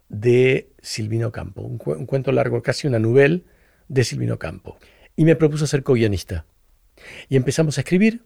de 0.08 0.72
Silvino 0.82 1.32
Campo, 1.32 1.62
un, 1.62 1.78
cu- 1.78 1.94
un 1.94 2.06
cuento 2.06 2.32
largo, 2.32 2.62
casi 2.62 2.88
una 2.88 3.00
novela 3.00 3.40
de 3.88 4.04
Silvino 4.04 4.38
Campo. 4.40 4.78
Y 5.20 5.26
me 5.26 5.36
propuso 5.36 5.68
ser 5.68 5.84
co-guionista. 5.84 6.46
Y 7.28 7.36
empezamos 7.36 7.78
a 7.78 7.82
escribir 7.82 8.24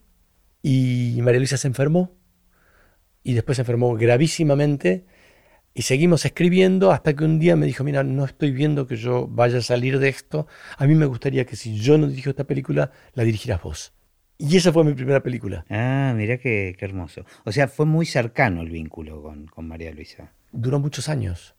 y 0.61 1.17
María 1.23 1.39
Luisa 1.39 1.57
se 1.57 1.67
enfermó 1.67 2.15
y 3.23 3.33
después 3.33 3.55
se 3.55 3.63
enfermó 3.63 3.95
gravísimamente 3.95 5.07
y 5.73 5.81
seguimos 5.81 6.23
escribiendo 6.23 6.91
hasta 6.91 7.15
que 7.15 7.23
un 7.25 7.39
día 7.39 7.55
me 7.55 7.65
dijo, 7.65 7.83
mira, 7.83 8.03
no 8.03 8.25
estoy 8.25 8.51
viendo 8.51 8.85
que 8.85 8.95
yo 8.95 9.27
vaya 9.27 9.57
a 9.57 9.61
salir 9.63 9.97
de 9.97 10.09
esto, 10.09 10.45
a 10.77 10.85
mí 10.85 10.93
me 10.93 11.07
gustaría 11.07 11.47
que 11.47 11.55
si 11.55 11.79
yo 11.79 11.97
no 11.97 12.05
dirijo 12.05 12.29
esta 12.29 12.43
película, 12.43 12.91
la 13.15 13.23
dirigieras 13.23 13.63
vos. 13.63 13.91
Y 14.37 14.55
esa 14.55 14.71
fue 14.71 14.83
mi 14.83 14.93
primera 14.93 15.23
película. 15.23 15.65
Ah, 15.71 16.13
mirá 16.15 16.37
qué, 16.37 16.75
qué 16.77 16.85
hermoso. 16.85 17.25
O 17.43 17.51
sea, 17.51 17.67
fue 17.69 17.87
muy 17.87 18.05
cercano 18.05 18.61
el 18.61 18.69
vínculo 18.69 19.23
con, 19.23 19.47
con 19.47 19.67
María 19.67 19.91
Luisa. 19.91 20.31
Duró 20.51 20.79
muchos 20.79 21.09
años. 21.09 21.55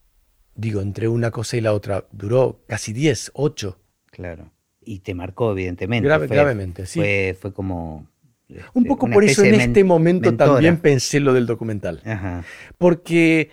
Digo, 0.55 0.79
entre 0.79 1.09
una 1.09 1.29
cosa 1.29 1.57
y 1.57 1.61
la 1.61 1.73
otra, 1.73 2.07
duró 2.13 2.63
casi 2.69 2.93
10, 2.93 3.31
8. 3.33 3.81
Claro. 4.11 4.54
Y 4.85 4.99
te 4.99 5.13
marcó, 5.13 5.51
evidentemente. 5.51 6.07
Grave- 6.07 6.27
fue, 6.27 6.35
gravemente, 6.37 6.85
sí. 6.85 6.99
Fue, 6.99 7.37
fue 7.39 7.53
como. 7.53 8.07
Un 8.47 8.83
este, 8.83 8.87
poco 8.87 9.09
por 9.09 9.23
eso 9.23 9.43
en 9.43 9.55
este 9.55 9.83
momento 9.83 10.29
mentora. 10.29 10.53
también 10.53 10.77
pensé 10.77 11.19
lo 11.19 11.33
del 11.33 11.47
documental. 11.47 12.01
Ajá. 12.05 12.43
porque 12.77 13.49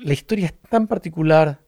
la 0.00 0.12
historia 0.12 0.46
es 0.46 0.54
tan 0.68 0.88
particular, 0.88 1.60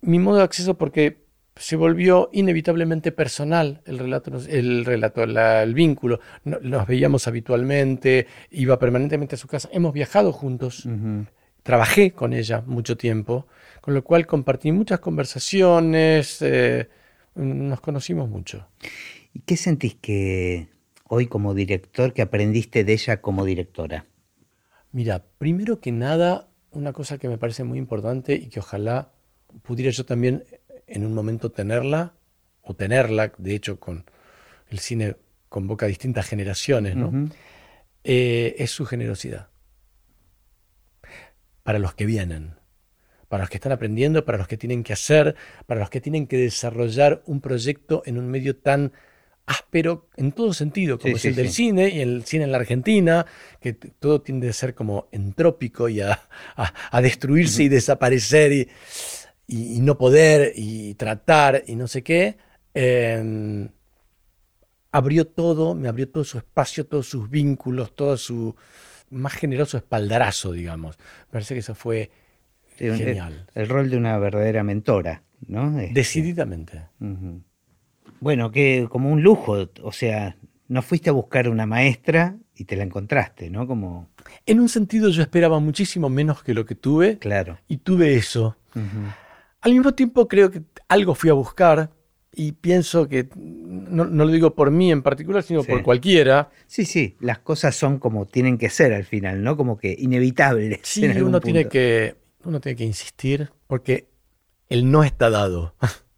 mi 0.00 0.18
modo 0.18 0.38
de 0.38 0.44
acceso 0.44 0.78
porque 0.78 1.22
se 1.54 1.76
volvió 1.76 2.30
inevitablemente 2.32 3.12
personal 3.12 3.82
el 3.84 3.98
relato, 3.98 4.32
el, 4.48 4.86
relato 4.86 5.26
la- 5.26 5.62
el 5.62 5.74
vínculo. 5.74 6.18
No- 6.44 6.58
nos 6.62 6.86
veíamos 6.86 7.28
habitualmente, 7.28 8.26
iba 8.50 8.78
permanentemente 8.78 9.34
a 9.34 9.38
su 9.38 9.46
casa, 9.46 9.68
hemos 9.70 9.92
viajado 9.92 10.32
juntos, 10.32 10.88
trabajé 11.62 12.12
con 12.12 12.32
ella 12.32 12.62
mucho 12.66 12.96
tiempo, 12.96 13.46
con 13.82 13.92
lo 13.92 14.02
cual 14.02 14.26
compartí 14.26 14.72
muchas 14.72 14.98
conversaciones, 15.00 16.38
eh, 16.40 16.88
nos 17.34 17.80
conocimos 17.80 18.28
mucho. 18.28 18.66
¿Y 19.32 19.40
qué 19.40 19.56
sentís 19.56 19.94
que 19.94 20.68
hoy 21.08 21.26
como 21.26 21.54
director, 21.54 22.12
que 22.12 22.22
aprendiste 22.22 22.84
de 22.84 22.92
ella 22.92 23.20
como 23.20 23.44
directora? 23.44 24.06
Mira, 24.92 25.24
primero 25.38 25.80
que 25.80 25.92
nada, 25.92 26.48
una 26.70 26.92
cosa 26.92 27.18
que 27.18 27.28
me 27.28 27.38
parece 27.38 27.64
muy 27.64 27.78
importante 27.78 28.34
y 28.34 28.48
que 28.48 28.60
ojalá 28.60 29.12
pudiera 29.62 29.90
yo 29.90 30.04
también 30.04 30.44
en 30.86 31.06
un 31.06 31.14
momento 31.14 31.50
tenerla, 31.50 32.14
o 32.62 32.74
tenerla, 32.74 33.32
de 33.38 33.54
hecho, 33.54 33.80
con 33.80 34.04
el 34.70 34.78
cine 34.78 35.16
convoca 35.48 35.86
a 35.86 35.88
distintas 35.88 36.26
generaciones, 36.26 36.96
¿no? 36.96 37.28
Eh, 38.04 38.56
es 38.58 38.70
su 38.70 38.84
generosidad. 38.84 39.48
Para 41.62 41.78
los 41.78 41.94
que 41.94 42.06
vienen, 42.06 42.54
para 43.32 43.44
los 43.44 43.50
que 43.50 43.56
están 43.56 43.72
aprendiendo, 43.72 44.24
para 44.26 44.36
los 44.36 44.46
que 44.46 44.58
tienen 44.58 44.84
que 44.84 44.92
hacer, 44.92 45.36
para 45.66 45.80
los 45.80 45.88
que 45.88 46.02
tienen 46.02 46.26
que 46.26 46.36
desarrollar 46.36 47.22
un 47.24 47.40
proyecto 47.40 48.02
en 48.04 48.18
un 48.18 48.28
medio 48.28 48.56
tan 48.56 48.92
áspero 49.46 50.08
en 50.16 50.32
todo 50.32 50.52
sentido, 50.52 51.00
como 51.00 51.16
Sí, 51.16 51.16
es 51.16 51.24
sí, 51.24 51.32
el 51.32 51.34
del 51.34 51.48
sí. 51.48 51.56
cine 51.58 51.88
y 51.88 52.00
el 52.00 52.24
cine 52.24 52.44
en 52.44 52.52
la 52.52 52.58
Argentina, 52.58 53.24
que 53.60 53.72
todo 53.72 54.20
tiende 54.20 54.50
a 54.50 54.52
ser 54.52 54.74
como 54.74 55.08
entrópico 55.12 55.88
y 55.88 56.00
a, 56.02 56.12
a- 56.56 56.74
a 56.90 57.00
destruirse 57.00 57.62
y 57.64 57.68
desaparecer 57.70 58.52
y, 58.52 58.68
y- 59.46 59.76
y 59.78 59.80
no 59.80 59.96
poder 59.98 60.52
y 60.56 60.94
tratar 60.94 61.64
y 61.66 61.76
no 61.76 61.88
sé 61.88 62.02
qué. 62.02 62.36
eh, 62.74 63.68
abrió 64.90 65.26
todo, 65.26 65.74
me 65.74 65.88
abrió 65.88 66.08
todo 66.10 66.24
su 66.24 66.38
espacio, 66.38 66.86
todos 66.86 67.08
sus 67.08 67.30
vínculos, 67.30 67.94
todo 67.94 68.16
su 68.16 68.54
más 69.10 69.34
generoso 69.34 69.76
espaldarazo, 69.76 70.52
digamos. 70.52 70.98
Me 70.98 71.32
parece 71.32 71.54
que 71.54 71.60
eso 71.60 71.74
fue 71.74 72.10
genial. 72.78 73.46
El, 73.54 73.62
el 73.62 73.68
rol 73.68 73.90
de 73.90 73.96
una 73.96 74.18
verdadera 74.18 74.62
mentora, 74.62 75.22
¿no? 75.46 75.78
Este, 75.80 75.94
Decididamente. 75.94 76.82
Bueno, 78.20 78.50
que 78.50 78.86
como 78.88 79.10
un 79.10 79.22
lujo, 79.22 79.68
o 79.82 79.92
sea, 79.92 80.36
no 80.68 80.82
fuiste 80.82 81.10
a 81.10 81.12
buscar 81.12 81.48
una 81.48 81.66
maestra 81.66 82.36
y 82.54 82.64
te 82.64 82.76
la 82.76 82.84
encontraste, 82.84 83.50
¿no? 83.50 83.66
Como, 83.66 84.08
En 84.46 84.60
un 84.60 84.68
sentido 84.68 85.08
yo 85.08 85.22
esperaba 85.22 85.58
muchísimo 85.58 86.08
menos 86.08 86.42
que 86.42 86.54
lo 86.54 86.64
que 86.64 86.74
tuve 86.74 87.18
claro. 87.18 87.58
y 87.68 87.78
tuve 87.78 88.14
eso. 88.14 88.56
Al 89.60 89.72
mismo 89.72 89.92
tiempo 89.94 90.28
creo 90.28 90.50
que 90.50 90.62
algo 90.88 91.14
fui 91.14 91.30
a 91.30 91.34
buscar 91.34 91.90
y 92.34 92.52
pienso 92.52 93.08
que, 93.08 93.28
no, 93.36 94.04
no 94.06 94.24
lo 94.24 94.30
digo 94.32 94.54
por 94.54 94.70
mí 94.70 94.90
en 94.90 95.02
particular, 95.02 95.42
sino 95.42 95.62
Sí. 95.62 95.70
por 95.70 95.82
cualquiera, 95.82 96.48
Sí, 96.66 96.84
sí, 96.86 97.16
las 97.20 97.40
cosas 97.40 97.74
son 97.76 97.98
como 97.98 98.24
tienen 98.26 98.56
que 98.56 98.70
ser 98.70 98.92
al 98.94 99.04
final, 99.04 99.42
¿no? 99.42 99.56
Como 99.56 99.76
que 99.76 99.94
inevitables. 99.98 100.78
sí, 100.82 101.04
uno 101.06 101.40
tiene, 101.40 101.66
que, 101.68 102.14
uno 102.44 102.60
tiene 102.60 102.76
que 102.76 102.84
insistir 102.84 103.50
porque 103.66 104.08
el 104.68 104.90
no 104.90 105.04
está 105.04 105.30
dado. 105.30 105.74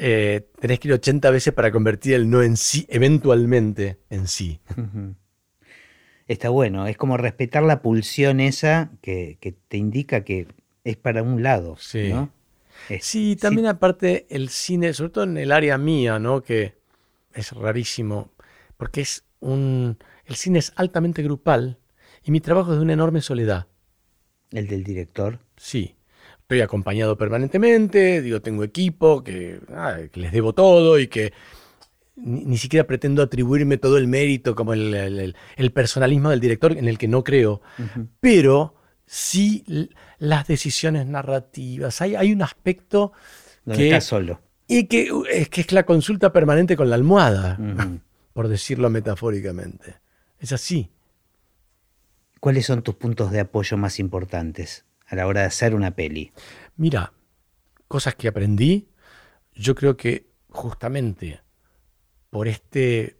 Eh, 0.00 0.48
tenés 0.60 0.78
que 0.78 0.86
ir 0.88 0.94
80 0.94 1.28
veces 1.30 1.52
para 1.52 1.72
convertir 1.72 2.14
el 2.14 2.30
no 2.30 2.40
en 2.42 2.56
sí, 2.56 2.86
eventualmente 2.88 3.98
en 4.10 4.28
sí. 4.28 4.60
Está 6.28 6.50
bueno, 6.50 6.86
es 6.86 6.96
como 6.96 7.16
respetar 7.16 7.62
la 7.62 7.80
pulsión 7.82 8.38
esa 8.38 8.90
que, 9.02 9.38
que 9.40 9.52
te 9.52 9.76
indica 9.76 10.22
que 10.24 10.46
es 10.84 10.96
para 10.96 11.22
un 11.22 11.42
lado, 11.42 11.76
Sí. 11.78 12.10
¿no? 12.12 12.30
Es- 12.88 13.06
Sí, 13.06 13.34
también 13.34 13.66
aparte 13.66 14.26
el 14.30 14.50
cine, 14.50 14.92
sobre 14.92 15.10
todo 15.10 15.24
en 15.24 15.36
el 15.38 15.50
área 15.52 15.78
mía, 15.78 16.18
¿no? 16.18 16.42
Que 16.42 16.74
es 17.34 17.50
rarísimo, 17.52 18.30
porque 18.76 19.00
es 19.00 19.24
un... 19.40 19.98
El 20.26 20.36
cine 20.36 20.58
es 20.58 20.72
altamente 20.76 21.22
grupal 21.22 21.78
y 22.22 22.30
mi 22.30 22.40
trabajo 22.40 22.70
es 22.72 22.76
de 22.78 22.82
una 22.84 22.92
enorme 22.92 23.20
soledad. 23.22 23.66
El 24.52 24.66
del 24.66 24.84
director. 24.84 25.38
Sí, 25.56 25.94
estoy 26.40 26.60
acompañado 26.60 27.18
permanentemente, 27.18 28.22
digo, 28.22 28.40
tengo 28.40 28.64
equipo, 28.64 29.22
que, 29.22 29.60
ah, 29.74 29.98
que 30.10 30.20
les 30.20 30.32
debo 30.32 30.54
todo 30.54 30.98
y 30.98 31.08
que 31.08 31.32
ni, 32.16 32.56
siquiera 32.56 32.86
pretendo 32.86 33.22
atribuirme 33.22 33.76
todo 33.76 33.98
el 33.98 34.08
mérito 34.08 34.54
como 34.54 34.72
el, 34.72 35.34
personalismo 35.72 36.30
del 36.30 36.40
director, 36.40 36.72
en 36.72 36.88
el 36.88 36.98
que 36.98 37.08
no 37.08 37.22
creo, 37.22 37.60
pero 38.20 38.74
sí 39.06 39.64
las 40.18 40.46
decisiones 40.46 41.06
narrativas. 41.06 42.00
Hay, 42.00 42.14
hay 42.14 42.32
un 42.32 42.42
aspecto 42.42 43.12
que... 43.72 43.88
Está 43.88 44.00
solo. 44.00 44.40
Y 44.66 44.86
que 44.86 45.10
es, 45.30 45.48
que 45.48 45.62
es 45.62 45.72
la 45.72 45.84
consulta 45.84 46.32
permanente 46.32 46.76
con 46.76 46.90
la 46.90 46.96
almohada, 46.96 47.58
por 48.32 48.48
decirlo 48.48 48.90
metafóricamente. 48.90 49.96
Es 50.38 50.52
así. 50.52 50.90
¿Cuáles 52.40 52.66
son 52.66 52.82
tus 52.82 52.94
puntos 52.94 53.30
de 53.30 53.40
apoyo 53.40 53.76
más 53.76 53.98
importantes 53.98 54.84
a 55.06 55.16
la 55.16 55.26
hora 55.26 55.40
de 55.40 55.46
hacer 55.48 55.74
una 55.74 55.92
peli? 55.92 56.32
Mira, 56.76 57.12
cosas 57.88 58.14
que 58.14 58.28
aprendí, 58.28 58.88
yo 59.54 59.74
creo 59.74 59.96
que 59.96 60.30
justamente 60.48 61.40
por 62.30 62.46
este, 62.48 63.16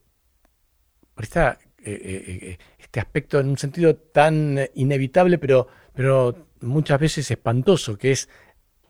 por 1.14 1.24
esta, 1.24 1.58
eh, 1.78 1.92
eh, 1.92 2.38
eh, 2.42 2.58
este 2.78 3.00
aspecto 3.00 3.40
en 3.40 3.48
un 3.48 3.58
sentido 3.58 3.96
tan 3.96 4.58
inevitable, 4.74 5.38
pero, 5.38 5.66
pero 5.94 6.46
muchas 6.60 7.00
veces 7.00 7.30
espantoso, 7.30 7.98
que 7.98 8.12
es 8.12 8.28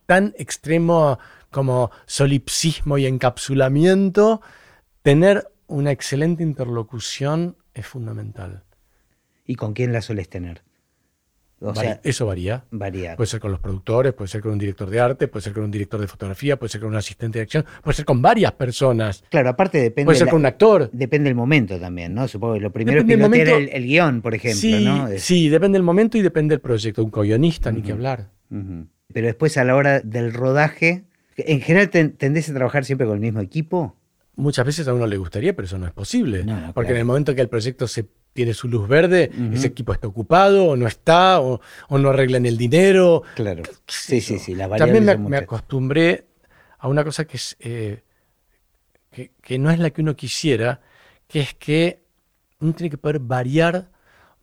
tan 0.06 0.34
extremo 0.38 1.18
como 1.50 1.90
solipsismo 2.06 2.98
y 2.98 3.06
encapsulamiento, 3.06 4.42
tener 5.02 5.48
una 5.66 5.90
excelente 5.90 6.42
interlocución 6.42 7.56
es 7.74 7.86
fundamental. 7.86 8.64
¿Y 9.48 9.56
con 9.56 9.72
quién 9.72 9.92
la 9.92 10.02
sueles 10.02 10.28
tener? 10.28 10.62
eso 12.04 12.26
varía. 12.26 12.64
Varía. 12.70 13.16
Puede 13.16 13.26
ser 13.26 13.40
con 13.40 13.50
los 13.50 13.58
productores, 13.58 14.12
puede 14.12 14.28
ser 14.28 14.42
con 14.42 14.52
un 14.52 14.58
director 14.58 14.88
de 14.88 15.00
arte, 15.00 15.26
puede 15.26 15.42
ser 15.42 15.54
con 15.54 15.64
un 15.64 15.70
director 15.70 16.00
de 16.00 16.06
fotografía, 16.06 16.56
puede 16.56 16.70
ser 16.70 16.82
con 16.82 16.90
un 16.90 16.96
asistente 16.96 17.38
de 17.38 17.44
acción, 17.44 17.64
puede 17.82 17.96
ser 17.96 18.04
con 18.04 18.22
varias 18.22 18.52
personas. 18.52 19.24
Claro, 19.30 19.48
aparte 19.48 19.78
depende. 19.78 20.04
Puede 20.04 20.18
ser 20.18 20.28
con 20.28 20.40
un 20.40 20.46
actor. 20.46 20.90
Depende 20.92 21.30
del 21.30 21.34
momento 21.34 21.80
también, 21.80 22.14
¿no? 22.14 22.28
Supongo 22.28 22.54
que 22.54 22.60
lo 22.60 22.70
primero 22.70 23.00
es 23.00 23.06
pilotear 23.06 23.48
el, 23.48 23.70
el, 23.70 23.86
guion, 23.86 24.20
por 24.20 24.34
ejemplo, 24.34 24.60
sí, 24.60 24.84
¿no? 24.84 25.08
Sí, 25.16 25.48
depende 25.48 25.76
del 25.76 25.82
momento 25.82 26.18
y 26.18 26.22
depende 26.22 26.52
del 26.52 26.60
proyecto. 26.60 27.02
Un 27.02 27.10
co-guionista, 27.10 27.72
ni 27.72 27.82
que 27.82 27.92
hablar. 27.92 28.28
Pero 28.50 29.26
después 29.26 29.56
a 29.56 29.64
la 29.64 29.74
hora 29.74 30.00
del 30.00 30.34
rodaje, 30.34 31.04
¿en 31.38 31.60
general 31.62 31.88
tendés 31.88 32.50
a 32.50 32.54
trabajar 32.54 32.84
siempre 32.84 33.06
con 33.06 33.14
el 33.14 33.20
mismo 33.20 33.40
equipo? 33.40 33.96
Muchas 34.36 34.64
veces 34.64 34.86
a 34.86 34.94
uno 34.94 35.06
le 35.08 35.16
gustaría, 35.16 35.56
pero 35.56 35.66
eso 35.66 35.78
no 35.78 35.86
es 35.86 35.92
posible. 35.92 36.44
porque 36.72 36.92
en 36.92 36.98
el 36.98 37.04
momento 37.04 37.34
que 37.34 37.40
el 37.40 37.48
proyecto 37.48 37.88
se 37.88 38.06
tiene 38.38 38.54
su 38.54 38.68
luz 38.68 38.86
verde, 38.86 39.32
ese 39.52 39.66
equipo 39.66 39.92
está 39.92 40.06
ocupado 40.06 40.66
o 40.66 40.76
no 40.76 40.86
está, 40.86 41.40
o, 41.40 41.60
no 41.90 42.10
arreglan 42.10 42.46
el 42.46 42.56
dinero. 42.56 43.24
Claro. 43.34 43.64
Sí, 43.88 44.20
sí, 44.20 44.38
sí. 44.38 44.54
También 44.54 45.04
me, 45.28 45.36
acostumbré 45.36 46.28
a 46.78 46.86
una 46.86 47.02
cosa 47.02 47.24
que, 47.24 47.36
es, 47.36 47.56
eh, 47.58 48.04
que, 49.42 49.58
no 49.58 49.72
es 49.72 49.80
la 49.80 49.90
que 49.90 50.02
uno 50.02 50.14
quisiera, 50.14 50.82
que 51.26 51.40
es 51.40 51.54
que 51.54 52.04
uno 52.60 52.74
tiene 52.74 52.90
que 52.90 52.96
poder 52.96 53.18
variar 53.18 53.90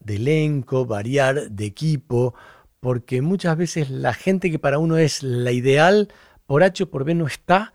de 0.01 0.17
elenco, 0.17 0.85
variar 0.85 1.49
de 1.49 1.65
equipo, 1.65 2.35
porque 2.81 3.21
muchas 3.21 3.55
veces 3.55 3.89
la 3.89 4.13
gente 4.13 4.51
que 4.51 4.59
para 4.59 4.77
uno 4.77 4.97
es 4.97 5.23
la 5.23 5.53
ideal, 5.53 6.09
por 6.45 6.63
H 6.63 6.83
o 6.83 6.89
por 6.89 7.05
B 7.05 7.15
no 7.15 7.27
está, 7.27 7.71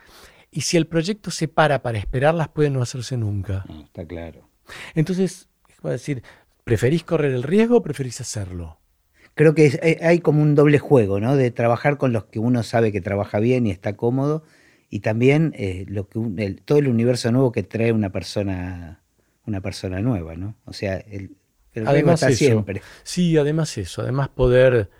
y 0.50 0.60
si 0.60 0.76
el 0.76 0.86
proyecto 0.86 1.30
se 1.30 1.48
para 1.48 1.80
para 1.80 1.96
esperarlas 1.96 2.48
puede 2.48 2.68
no 2.68 2.82
hacerse 2.82 3.16
nunca. 3.16 3.64
está 3.86 4.04
claro. 4.04 4.50
Entonces, 4.94 5.50
a 5.88 5.92
decir, 5.92 6.22
¿preferís 6.64 7.04
correr 7.04 7.32
el 7.32 7.42
riesgo 7.42 7.78
o 7.78 7.82
preferís 7.82 8.20
hacerlo? 8.20 8.78
Creo 9.34 9.54
que 9.54 9.99
hay 10.02 10.20
como 10.20 10.42
un 10.42 10.54
doble 10.54 10.78
juego, 10.78 11.20
¿no? 11.20 11.37
De 11.37 11.50
trabajar 11.50 11.96
con 11.96 12.12
los 12.12 12.25
que 12.25 12.38
uno 12.38 12.62
sabe 12.62 12.92
que 12.92 13.00
trabaja 13.00 13.38
bien 13.38 13.66
y 13.66 13.70
está 13.70 13.96
cómodo, 13.96 14.42
y 14.90 15.00
también 15.00 15.54
eh, 15.56 15.87
lo 15.88 16.08
que 16.08 16.56
todo 16.64 16.78
el 16.78 16.88
universo 16.88 17.30
nuevo 17.30 17.52
que 17.52 17.62
trae 17.62 17.92
una 17.92 18.10
persona, 18.10 19.00
una 19.46 19.60
persona 19.60 20.00
nueva, 20.00 20.34
¿no? 20.34 20.56
O 20.64 20.72
sea, 20.72 20.96
el, 20.96 21.37
el 21.72 21.86
además 21.86 22.23
está 22.23 22.34
siempre. 22.34 22.82
Sí, 23.04 23.38
además 23.38 23.78
eso, 23.78 24.02
además 24.02 24.28
poder 24.28 24.90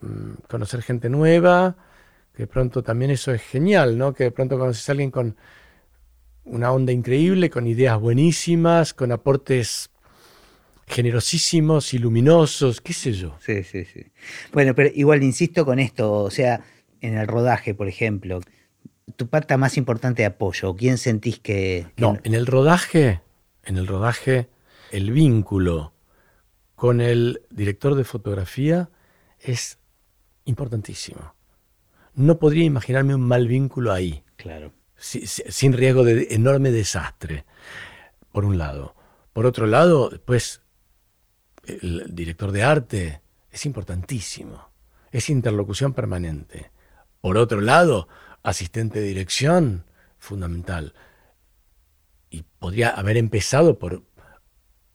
mm, 0.00 0.34
conocer 0.48 0.82
gente 0.82 1.10
nueva, 1.10 1.76
que 2.34 2.44
de 2.44 2.46
pronto 2.46 2.82
también 2.82 3.10
eso 3.10 3.32
es 3.32 3.42
genial, 3.42 3.98
¿no? 3.98 4.14
Que 4.14 4.24
de 4.24 4.30
pronto 4.30 4.58
conoces 4.58 4.88
a 4.88 4.92
alguien 4.92 5.10
con 5.10 5.36
una 6.44 6.72
onda 6.72 6.92
increíble, 6.92 7.50
con 7.50 7.66
ideas 7.66 8.00
buenísimas, 8.00 8.94
con 8.94 9.12
aportes 9.12 9.90
generosísimos 10.92 11.94
y 11.94 11.98
luminosos, 11.98 12.80
qué 12.80 12.92
sé 12.92 13.12
yo. 13.12 13.36
Sí, 13.40 13.64
sí, 13.64 13.84
sí. 13.84 14.06
Bueno, 14.52 14.74
pero 14.74 14.90
igual 14.94 15.22
insisto 15.22 15.64
con 15.64 15.78
esto, 15.78 16.12
o 16.12 16.30
sea, 16.30 16.62
en 17.00 17.16
el 17.16 17.26
rodaje, 17.26 17.74
por 17.74 17.88
ejemplo, 17.88 18.40
tu 19.16 19.28
pata 19.28 19.56
más 19.56 19.76
importante 19.76 20.22
de 20.22 20.26
apoyo, 20.26 20.74
¿quién 20.76 20.98
sentís 20.98 21.38
que, 21.38 21.86
No, 21.96 22.18
en 22.22 22.34
el 22.34 22.46
rodaje, 22.46 23.20
en 23.64 23.76
el 23.76 23.86
rodaje, 23.86 24.48
el 24.90 25.10
vínculo 25.12 25.94
con 26.74 27.00
el 27.00 27.42
director 27.50 27.94
de 27.94 28.04
fotografía 28.04 28.90
es 29.40 29.78
importantísimo. 30.44 31.34
No 32.14 32.38
podría 32.38 32.64
imaginarme 32.64 33.14
un 33.14 33.22
mal 33.22 33.48
vínculo 33.48 33.92
ahí. 33.92 34.24
Claro. 34.36 34.72
sin 34.96 35.72
riesgo 35.72 36.04
de 36.04 36.28
enorme 36.30 36.70
desastre, 36.70 37.44
por 38.30 38.44
un 38.44 38.58
lado. 38.58 38.94
Por 39.32 39.46
otro 39.46 39.66
lado, 39.66 40.10
después 40.10 40.61
el 41.64 42.14
director 42.14 42.52
de 42.52 42.62
arte 42.62 43.22
es 43.50 43.66
importantísimo. 43.66 44.70
Es 45.10 45.28
interlocución 45.30 45.92
permanente. 45.92 46.70
Por 47.20 47.36
otro 47.36 47.60
lado, 47.60 48.08
asistente 48.42 49.00
de 49.00 49.06
dirección, 49.06 49.84
fundamental. 50.18 50.94
Y 52.30 52.44
podría 52.58 52.90
haber 52.90 53.16
empezado 53.16 53.78
por 53.78 54.02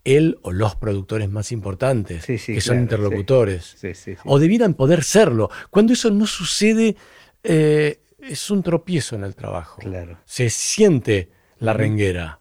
él 0.04 0.40
o 0.42 0.52
los 0.52 0.76
productores 0.76 1.30
más 1.30 1.52
importantes, 1.52 2.26
que 2.26 2.62
son 2.62 2.80
interlocutores. 2.80 3.78
o 4.26 4.40
debieran 4.40 4.74
poder 4.74 5.04
serlo. 5.04 5.50
Cuando 5.70 5.94
eso 5.94 6.10
no 6.12 6.26
sucede, 6.26 6.96
eh, 7.44 8.02
es 8.20 8.50
un 8.50 8.64
tropiezo 8.64 9.16
en 9.16 9.24
el 9.24 9.36
trabajo. 9.36 9.82
Se 10.26 10.50
siente 10.50 11.30
la 11.60 11.74
renguera. 11.74 12.40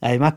Además, 0.00 0.34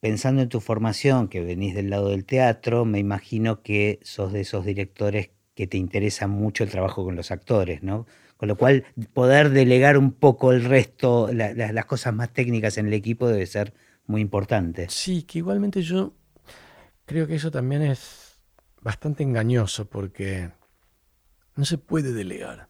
pensando 0.00 0.42
en 0.42 0.48
tu 0.48 0.60
formación, 0.60 1.28
que 1.28 1.40
venís 1.40 1.74
del 1.74 1.90
lado 1.90 2.10
del 2.10 2.24
teatro, 2.24 2.84
me 2.84 2.98
imagino 2.98 3.62
que 3.62 3.98
sos 4.02 4.32
de 4.32 4.40
esos 4.40 4.64
directores 4.64 5.30
que 5.54 5.66
te 5.66 5.76
interesa 5.76 6.28
mucho 6.28 6.64
el 6.64 6.70
trabajo 6.70 7.04
con 7.04 7.16
los 7.16 7.30
actores, 7.30 7.82
¿no? 7.82 8.06
Con 8.36 8.48
lo 8.48 8.56
cual, 8.56 8.84
poder 9.12 9.50
delegar 9.50 9.98
un 9.98 10.12
poco 10.12 10.52
el 10.52 10.64
resto, 10.64 11.28
las 11.32 11.84
cosas 11.86 12.14
más 12.14 12.32
técnicas 12.32 12.78
en 12.78 12.86
el 12.86 12.92
equipo 12.92 13.26
debe 13.26 13.46
ser 13.46 13.74
muy 14.06 14.20
importante. 14.20 14.86
Sí, 14.88 15.24
que 15.24 15.38
igualmente 15.38 15.82
yo 15.82 16.14
creo 17.04 17.26
que 17.26 17.34
eso 17.34 17.50
también 17.50 17.82
es 17.82 18.40
bastante 18.80 19.24
engañoso 19.24 19.88
porque 19.88 20.50
no 21.58 21.64
se 21.64 21.76
puede 21.76 22.12
delegar. 22.12 22.68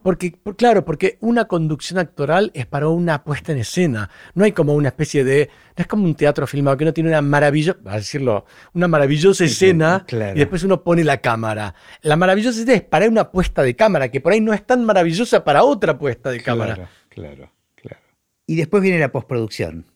Porque, 0.00 0.38
claro, 0.56 0.84
porque 0.84 1.18
una 1.20 1.46
conducción 1.46 1.98
actoral 1.98 2.52
es 2.54 2.64
para 2.64 2.86
una 2.88 3.24
puesta 3.24 3.50
en 3.50 3.58
escena. 3.58 4.08
No 4.34 4.44
hay 4.44 4.52
como 4.52 4.74
una 4.74 4.88
especie 4.90 5.24
de. 5.24 5.50
No 5.76 5.82
es 5.82 5.88
como 5.88 6.04
un 6.04 6.14
teatro 6.14 6.46
filmado 6.46 6.76
que 6.76 6.84
no 6.84 6.92
tiene 6.92 7.10
una 7.10 7.22
maravillosa, 7.22 7.80
a 7.86 7.96
decirlo, 7.96 8.46
una 8.72 8.86
maravillosa 8.86 9.44
escena 9.44 10.06
y 10.08 10.38
después 10.38 10.62
uno 10.62 10.84
pone 10.84 11.02
la 11.02 11.20
cámara. 11.20 11.74
La 12.02 12.14
maravillosa 12.14 12.60
escena 12.60 12.74
es 12.74 12.82
para 12.82 13.08
una 13.08 13.32
puesta 13.32 13.64
de 13.64 13.74
cámara, 13.74 14.08
que 14.08 14.20
por 14.20 14.32
ahí 14.32 14.40
no 14.40 14.52
es 14.52 14.64
tan 14.64 14.84
maravillosa 14.84 15.42
para 15.42 15.64
otra 15.64 15.98
puesta 15.98 16.30
de 16.30 16.40
cámara. 16.40 16.88
Claro, 17.08 17.50
claro. 17.74 17.98
Y 18.46 18.54
después 18.54 18.80
viene 18.80 19.00
la 19.00 19.10
postproducción. 19.10 19.86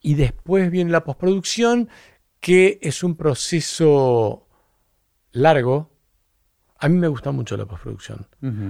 Y 0.00 0.14
después 0.14 0.70
viene 0.70 0.92
la 0.92 1.02
postproducción, 1.02 1.88
que 2.38 2.78
es 2.82 3.02
un 3.02 3.16
proceso 3.16 4.46
largo 5.32 5.97
a 6.78 6.88
mí 6.88 6.96
me 6.96 7.08
gusta 7.08 7.32
mucho 7.32 7.56
la 7.56 7.66
postproducción. 7.66 8.26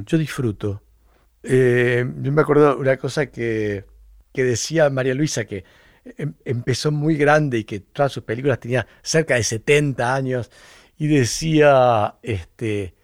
Yo 0.06 0.18
disfruto. 0.18 0.82
Eh, 1.42 2.04
yo 2.20 2.32
me 2.32 2.42
acuerdo 2.42 2.78
una 2.78 2.96
cosa 2.96 3.26
que, 3.26 3.84
decía 4.32 4.88
María 4.88 5.14
Luisa, 5.14 5.44
que 5.44 5.64
em, 6.16 6.34
empezó 6.44 6.90
muy 6.90 7.16
grande 7.16 7.58
y 7.58 7.64
que 7.64 7.80
todas 7.80 8.12
sus 8.12 8.22
películas 8.22 8.60
tenía 8.60 8.86
cerca 9.02 9.34
de 9.34 9.42
70 9.42 10.14
años, 10.14 10.50
y 10.96 11.06
decía 11.06 12.16
este, 12.22 12.94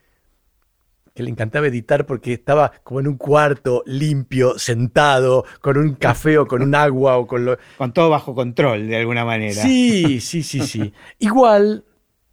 que 1.15 1.23
le 1.23 1.31
encantaba 1.31 1.69
editar 1.69 2.07
porque 2.07 2.33
estaba 2.33 2.73
como 2.83 3.01
en 3.01 3.07
un 3.07 3.17
cuarto 3.17 3.83
limpio, 3.87 4.59
sentado, 4.59 5.45
con 5.61 5.77
un 5.77 5.95
café 5.95 6.39
o 6.39 6.47
con 6.47 6.63
un 6.63 6.75
agua 6.75 7.19
o 7.19 7.27
con 7.27 7.45
lo... 7.45 7.59
Con 7.77 7.93
todo 7.93 8.11
bajo 8.11 8.35
control, 8.35 8.89
de 8.89 8.97
alguna 8.97 9.25
manera. 9.25 9.63
Sí, 9.63 10.21
sí, 10.21 10.43
sí, 10.43 10.61
sí. 10.61 10.93
Igual, 11.19 11.85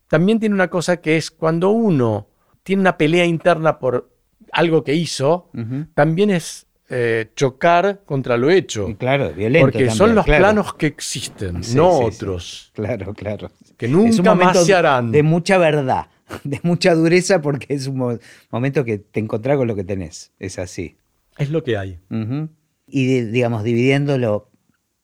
también 0.07 0.39
tiene 0.39 0.55
una 0.55 0.69
cosa 0.69 0.97
que 0.97 1.17
es 1.17 1.29
cuando 1.29 1.69
uno 1.69 2.30
tiene 2.63 2.81
una 2.81 2.97
pelea 2.97 3.25
interna 3.25 3.79
por 3.79 4.09
algo 4.51 4.83
que 4.83 4.93
hizo, 4.93 5.49
también 5.93 6.29
es 6.29 6.67
eh, 6.89 7.31
chocar 7.35 8.01
contra 8.05 8.35
lo 8.35 8.49
hecho. 8.49 8.93
claro, 8.97 9.31
violento. 9.31 9.67
Porque 9.67 9.89
son 9.89 10.13
los 10.13 10.25
planos 10.25 10.73
que 10.73 10.87
existen, 10.87 11.61
no 11.73 11.99
otros. 11.99 12.71
Claro, 12.73 13.13
claro. 13.13 13.49
Que 13.77 13.87
nunca 13.87 14.35
más 14.35 14.65
se 14.65 14.73
harán. 14.73 15.11
De 15.11 15.23
mucha 15.23 15.57
verdad, 15.57 16.07
de 16.43 16.59
mucha 16.63 16.93
dureza, 16.93 17.41
porque 17.41 17.73
es 17.73 17.87
un 17.87 18.19
momento 18.49 18.83
que 18.83 18.97
te 18.97 19.21
encontrás 19.21 19.57
con 19.57 19.67
lo 19.67 19.75
que 19.75 19.85
tenés. 19.85 20.33
Es 20.37 20.59
así. 20.59 20.97
Es 21.37 21.49
lo 21.49 21.63
que 21.63 21.77
hay. 21.77 21.99
Y 22.87 23.21
digamos, 23.21 23.63
dividiéndolo 23.63 24.50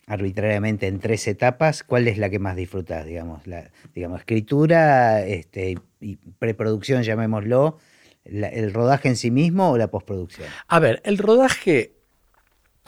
arbitrariamente 0.08 0.88
en 0.88 1.00
tres 1.00 1.28
etapas, 1.28 1.84
¿cuál 1.84 2.08
es 2.08 2.18
la 2.18 2.30
que 2.30 2.40
más 2.40 2.56
disfrutas, 2.56 3.06
digamos? 3.06 3.46
La, 3.46 3.70
digamos, 3.94 4.22
escritura 4.22 5.22
este, 5.26 5.78
y 6.00 6.16
preproducción, 6.40 7.04
llamémoslo, 7.04 7.78
el 8.24 8.74
rodaje 8.74 9.10
en 9.10 9.18
sí 9.18 9.32
mismo 9.32 9.70
o 9.70 9.78
la 9.78 9.90
postproducción. 9.90 10.48
A 10.68 10.80
ver, 10.80 11.02
el 11.06 11.18
rodaje 11.18 11.98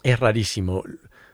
es 0.02 0.20
rarísimo. 0.20 0.84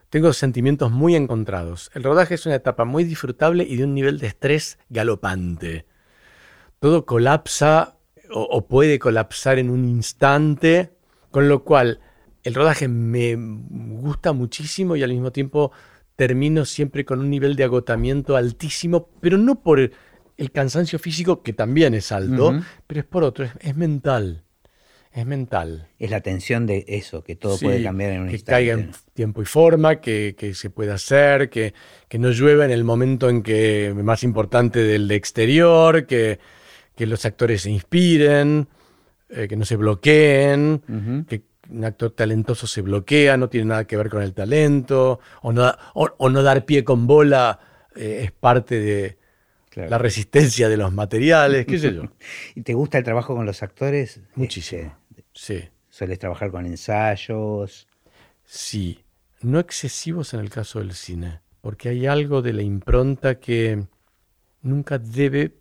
Tengo 0.09 0.33
sentimientos 0.33 0.91
muy 0.91 1.15
encontrados. 1.15 1.91
El 1.93 2.03
rodaje 2.03 2.33
es 2.33 2.45
una 2.47 2.55
etapa 2.55 2.85
muy 2.85 3.03
disfrutable 3.03 3.63
y 3.63 3.77
de 3.77 3.83
un 3.83 3.93
nivel 3.93 4.19
de 4.19 4.27
estrés 4.27 4.79
galopante. 4.89 5.85
Todo 6.79 7.05
colapsa 7.05 7.97
o 8.31 8.67
puede 8.67 8.97
colapsar 8.97 9.59
en 9.59 9.69
un 9.69 9.85
instante, 9.85 10.93
con 11.29 11.47
lo 11.47 11.63
cual 11.63 11.99
el 12.45 12.53
rodaje 12.53 12.87
me 12.87 13.35
gusta 13.35 14.31
muchísimo 14.31 14.95
y 14.95 15.03
al 15.03 15.09
mismo 15.09 15.31
tiempo 15.31 15.71
termino 16.15 16.63
siempre 16.63 17.03
con 17.03 17.19
un 17.19 17.29
nivel 17.29 17.55
de 17.55 17.63
agotamiento 17.65 18.37
altísimo, 18.37 19.09
pero 19.19 19.37
no 19.37 19.61
por 19.61 19.79
el 20.37 20.51
cansancio 20.51 20.99
físico, 20.99 21.41
que 21.41 21.53
también 21.53 21.95
es 21.95 22.11
alto, 22.11 22.61
pero 22.85 23.01
es 23.01 23.05
por 23.05 23.23
otro, 23.23 23.47
es, 23.59 23.75
mental. 23.75 24.43
Es 25.11 25.25
mental. 25.25 25.87
Es 25.97 26.11
la 26.11 26.21
tensión 26.21 26.67
de 26.67 26.85
eso, 26.87 27.23
que 27.23 27.35
todo 27.35 27.57
puede 27.57 27.81
cambiar 27.81 28.11
en 28.11 28.21
un 28.21 28.29
que 28.29 28.39
caiga 28.41 28.73
en 28.73 28.91
tiempo 29.13 29.41
y 29.41 29.45
forma, 29.45 29.99
que, 29.99 30.35
se 30.53 30.69
pueda 30.69 30.93
hacer, 30.93 31.49
que, 31.49 31.73
no 32.19 32.29
llueva 32.29 32.63
en 32.63 32.71
el 32.71 32.83
momento 32.83 33.27
en 33.27 33.41
que 33.41 33.91
más 33.95 34.23
importante 34.23 34.83
del 34.83 35.09
exterior, 35.09 36.05
que, 36.05 36.39
los 36.99 37.25
actores 37.25 37.63
se 37.63 37.71
inspiren, 37.71 38.67
eh, 39.29 39.47
que 39.47 39.55
no 39.55 39.65
se 39.65 39.77
bloqueen, 39.77 41.25
que 41.27 41.41
un 41.69 41.85
actor 41.85 42.11
talentoso 42.11 42.67
se 42.67 42.81
bloquea, 42.81 43.37
no 43.37 43.49
tiene 43.49 43.67
nada 43.67 43.85
que 43.85 43.97
ver 43.97 44.09
con 44.09 44.21
el 44.21 44.33
talento, 44.33 45.19
o 45.41 45.51
no, 45.51 45.73
o, 45.93 46.29
no 46.29 46.43
dar 46.43 46.65
pie 46.65 46.83
con 46.83 47.07
bola 47.07 47.59
eh, 47.95 48.21
es 48.23 48.31
parte 48.31 48.79
de 48.79 49.17
la 49.75 49.97
resistencia 49.97 50.69
de 50.69 50.77
los 50.77 50.93
materiales, 50.93 51.65
qué 51.65 51.77
sé 51.77 51.93
yo. 51.93 52.03
¿Y 52.55 52.61
te 52.61 52.73
gusta 52.73 52.97
el 52.97 53.03
trabajo 53.03 53.35
con 53.35 53.45
los 53.45 53.61
actores? 53.61 54.21
Muchísimo, 54.35 54.95
sí. 55.33 55.63
¿Sueles 55.89 56.19
trabajar 56.19 56.51
con 56.51 56.65
ensayos? 56.65 57.87
Sí, 58.45 59.03
no 59.41 59.59
excesivos 59.59 60.33
en 60.33 60.39
el 60.41 60.49
caso 60.49 60.79
del 60.79 60.93
cine, 60.93 61.41
porque 61.61 61.89
hay 61.89 62.05
algo 62.05 62.41
de 62.41 62.53
la 62.53 62.61
impronta 62.61 63.39
que 63.39 63.85
nunca 64.61 64.97
debe 64.97 65.55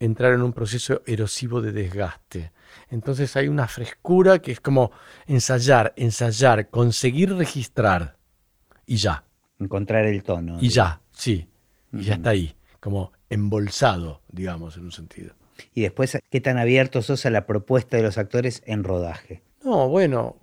entrar 0.00 0.32
en 0.32 0.42
un 0.42 0.52
proceso 0.52 1.02
erosivo 1.06 1.60
de 1.60 1.72
desgaste. 1.72 2.52
Entonces 2.90 3.36
hay 3.36 3.48
una 3.48 3.68
frescura 3.68 4.38
que 4.40 4.52
es 4.52 4.60
como 4.60 4.92
ensayar, 5.26 5.92
ensayar, 5.96 6.68
conseguir 6.68 7.34
registrar 7.34 8.16
y 8.86 8.96
ya. 8.96 9.24
Encontrar 9.58 10.04
el 10.04 10.22
tono. 10.22 10.58
Y 10.60 10.68
ya, 10.68 11.00
sí. 11.12 11.48
Y 11.92 12.02
ya 12.02 12.14
está 12.14 12.30
ahí, 12.30 12.54
como 12.78 13.12
embolsado, 13.30 14.20
digamos, 14.28 14.76
en 14.76 14.84
un 14.84 14.92
sentido. 14.92 15.34
Y 15.74 15.82
después, 15.82 16.18
¿qué 16.30 16.40
tan 16.40 16.58
abierto 16.58 17.00
sos 17.00 17.24
a 17.24 17.30
la 17.30 17.46
propuesta 17.46 17.96
de 17.96 18.02
los 18.02 18.18
actores 18.18 18.62
en 18.66 18.84
rodaje? 18.84 19.42
No, 19.64 19.88
bueno, 19.88 20.36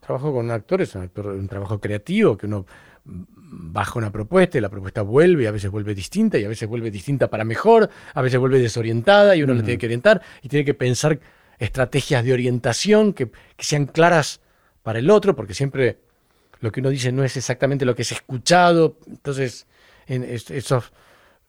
trabajo 0.00 0.32
con 0.32 0.50
actores, 0.50 0.94
un, 0.94 1.10
un 1.14 1.48
trabajo 1.48 1.80
creativo 1.80 2.36
que 2.36 2.46
uno 2.46 2.66
baja 3.04 3.98
una 3.98 4.10
propuesta 4.10 4.58
y 4.58 4.60
la 4.60 4.68
propuesta 4.68 5.02
vuelve 5.02 5.44
y 5.44 5.46
a 5.46 5.50
veces 5.50 5.70
vuelve 5.70 5.94
distinta 5.94 6.38
y 6.38 6.44
a 6.44 6.48
veces 6.48 6.68
vuelve 6.68 6.90
distinta 6.90 7.28
para 7.28 7.44
mejor, 7.44 7.88
a 8.14 8.22
veces 8.22 8.40
vuelve 8.40 8.58
desorientada 8.58 9.36
y 9.36 9.42
uno 9.42 9.54
la 9.54 9.62
tiene 9.62 9.78
que 9.78 9.86
orientar 9.86 10.20
y 10.42 10.48
tiene 10.48 10.64
que 10.64 10.74
pensar 10.74 11.18
estrategias 11.58 12.24
de 12.24 12.32
orientación 12.32 13.12
que, 13.12 13.30
sean 13.58 13.86
claras 13.86 14.40
para 14.82 14.98
el 14.98 15.10
otro, 15.10 15.34
porque 15.34 15.54
siempre 15.54 15.98
lo 16.60 16.72
que 16.72 16.80
uno 16.80 16.90
dice 16.90 17.12
no 17.12 17.24
es 17.24 17.36
exactamente 17.36 17.84
lo 17.84 17.94
que 17.94 18.02
es 18.02 18.12
escuchado. 18.12 18.98
Entonces, 19.06 19.66
en 20.06 20.24
esos 20.24 20.92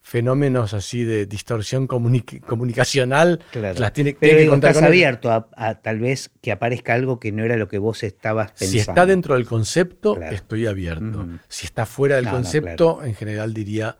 fenómenos 0.01 0.73
así 0.73 1.03
de 1.03 1.25
distorsión 1.25 1.85
comunicacional 1.85 3.41
las 3.53 3.91
tiene, 3.91 4.13
que 4.15 4.47
contar 4.47 4.71
estás 4.71 4.83
abierto 4.87 5.29
a, 5.31 5.75
tal 5.81 5.99
vez 5.99 6.31
que 6.41 6.53
aparezca 6.53 6.93
algo 6.93 7.19
que 7.19 7.33
no 7.33 7.43
era 7.43 7.57
lo 7.57 7.67
que 7.67 7.77
vos 7.77 8.03
estabas 8.03 8.51
pensando. 8.51 8.71
Si 8.71 8.79
está 8.79 9.05
dentro 9.05 9.35
del 9.35 9.45
concepto, 9.45 10.19
estoy 10.21 10.65
abierto. 10.65 11.27
Si 11.49 11.65
está 11.65 11.85
fuera 11.85 12.15
del 12.15 12.29
concepto, 12.29 13.03
en 13.03 13.15
general 13.15 13.53
diría 13.53 13.97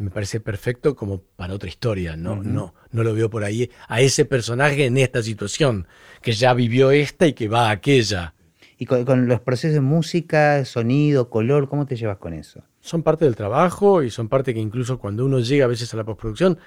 me 0.00 0.10
parece 0.10 0.40
perfecto 0.40 0.96
como 0.96 1.20
para 1.20 1.52
otra 1.52 1.68
historia, 1.68 2.16
¿no? 2.16 2.42
no, 2.42 2.74
no 2.92 3.02
lo 3.04 3.14
veo 3.14 3.30
por 3.30 3.44
ahí 3.44 3.70
a 3.88 4.00
ese 4.00 4.24
personaje 4.24 4.86
en 4.86 4.96
esta 4.96 5.22
situación, 5.22 5.86
que 6.22 6.32
ya 6.32 6.54
vivió 6.54 6.90
esta 6.90 7.26
y 7.26 7.32
que 7.32 7.48
va 7.48 7.68
a 7.68 7.72
aquella. 7.72 8.34
¿Y 8.78 8.86
con, 8.86 9.28
los 9.28 9.40
procesos 9.40 9.74
de 9.74 9.80
música, 9.80 10.64
sonido, 10.64 11.28
color, 11.28 11.68
cómo 11.68 11.86
te 11.86 11.96
llevas 11.96 12.16
con 12.16 12.32
eso? 12.32 12.62
Son 12.80 13.02
parte 13.02 13.26
del 13.26 13.36
trabajo 13.36 14.02
y 14.02 14.10
son 14.10 14.28
parte 14.28 14.54
que 14.54 14.60
incluso 14.60 14.98
cuando 14.98 15.26
uno 15.26 15.40
llega 15.40 15.66
a 15.66 15.68
veces 15.68 15.92
a 15.92 15.98
la 15.98 16.04
postproducción, 16.04 16.58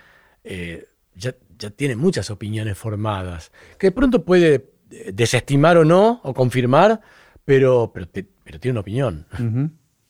eh, 0.44 0.86
ya, 1.16 1.36
ya 1.58 1.72
tiene 1.72 1.96
muchas 1.96 2.30
opiniones 2.30 2.78
formadas, 2.78 3.52
que 3.80 3.88
de 3.88 3.92
pronto 3.92 4.24
puede 4.24 4.74
eh, 4.92 5.12
desestimar 5.12 5.78
o 5.78 5.86
no, 5.86 6.22
o 6.24 6.34
confirmar, 6.34 7.02
pero, 7.46 7.92
pero, 7.92 8.08
tiene 8.60 8.72
una 8.72 8.82
opinión. 8.82 9.26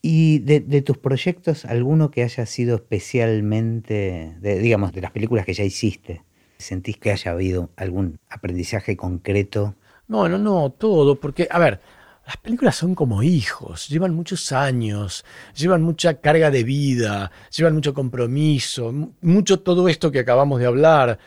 ¿Y 0.05 0.39
de, 0.39 0.81
tus 0.81 0.97
proyectos, 0.97 1.63
alguno 1.63 2.11
que 2.11 2.23
haya 2.23 2.45
sido 2.45 2.75
especialmente, 2.75 4.35
digamos, 4.41 4.91
de 4.91 4.99
las 4.99 5.11
películas 5.11 5.45
que 5.45 5.53
ya 5.53 5.63
hiciste? 5.63 6.23
¿Sentís 6.57 6.97
que 6.97 7.11
haya 7.11 7.31
habido 7.31 7.69
algún 7.77 8.19
aprendizaje 8.29 8.97
concreto? 8.97 9.75
No, 10.09 10.27
no, 10.27 10.37
no, 10.37 10.71
todo, 10.71 11.21
porque, 11.21 11.47
a 11.49 11.57
ver, 11.57 11.79
las 12.25 12.35
películas 12.35 12.75
son 12.75 12.95
como 12.95 13.23
hijos, 13.23 13.87
llevan 13.87 14.13
muchos 14.13 14.51
años, 14.51 15.23
llevan 15.55 15.81
mucha 15.83 16.15
carga 16.15 16.51
de 16.51 16.65
vida, 16.65 17.31
llevan 17.55 17.75
mucho 17.75 17.93
compromiso, 17.93 18.93
mucho 19.21 19.61
todo 19.61 19.87
esto 19.87 20.11
que 20.11 20.19
acabamos 20.19 20.59
de 20.59 20.65
hablar. 20.65 21.17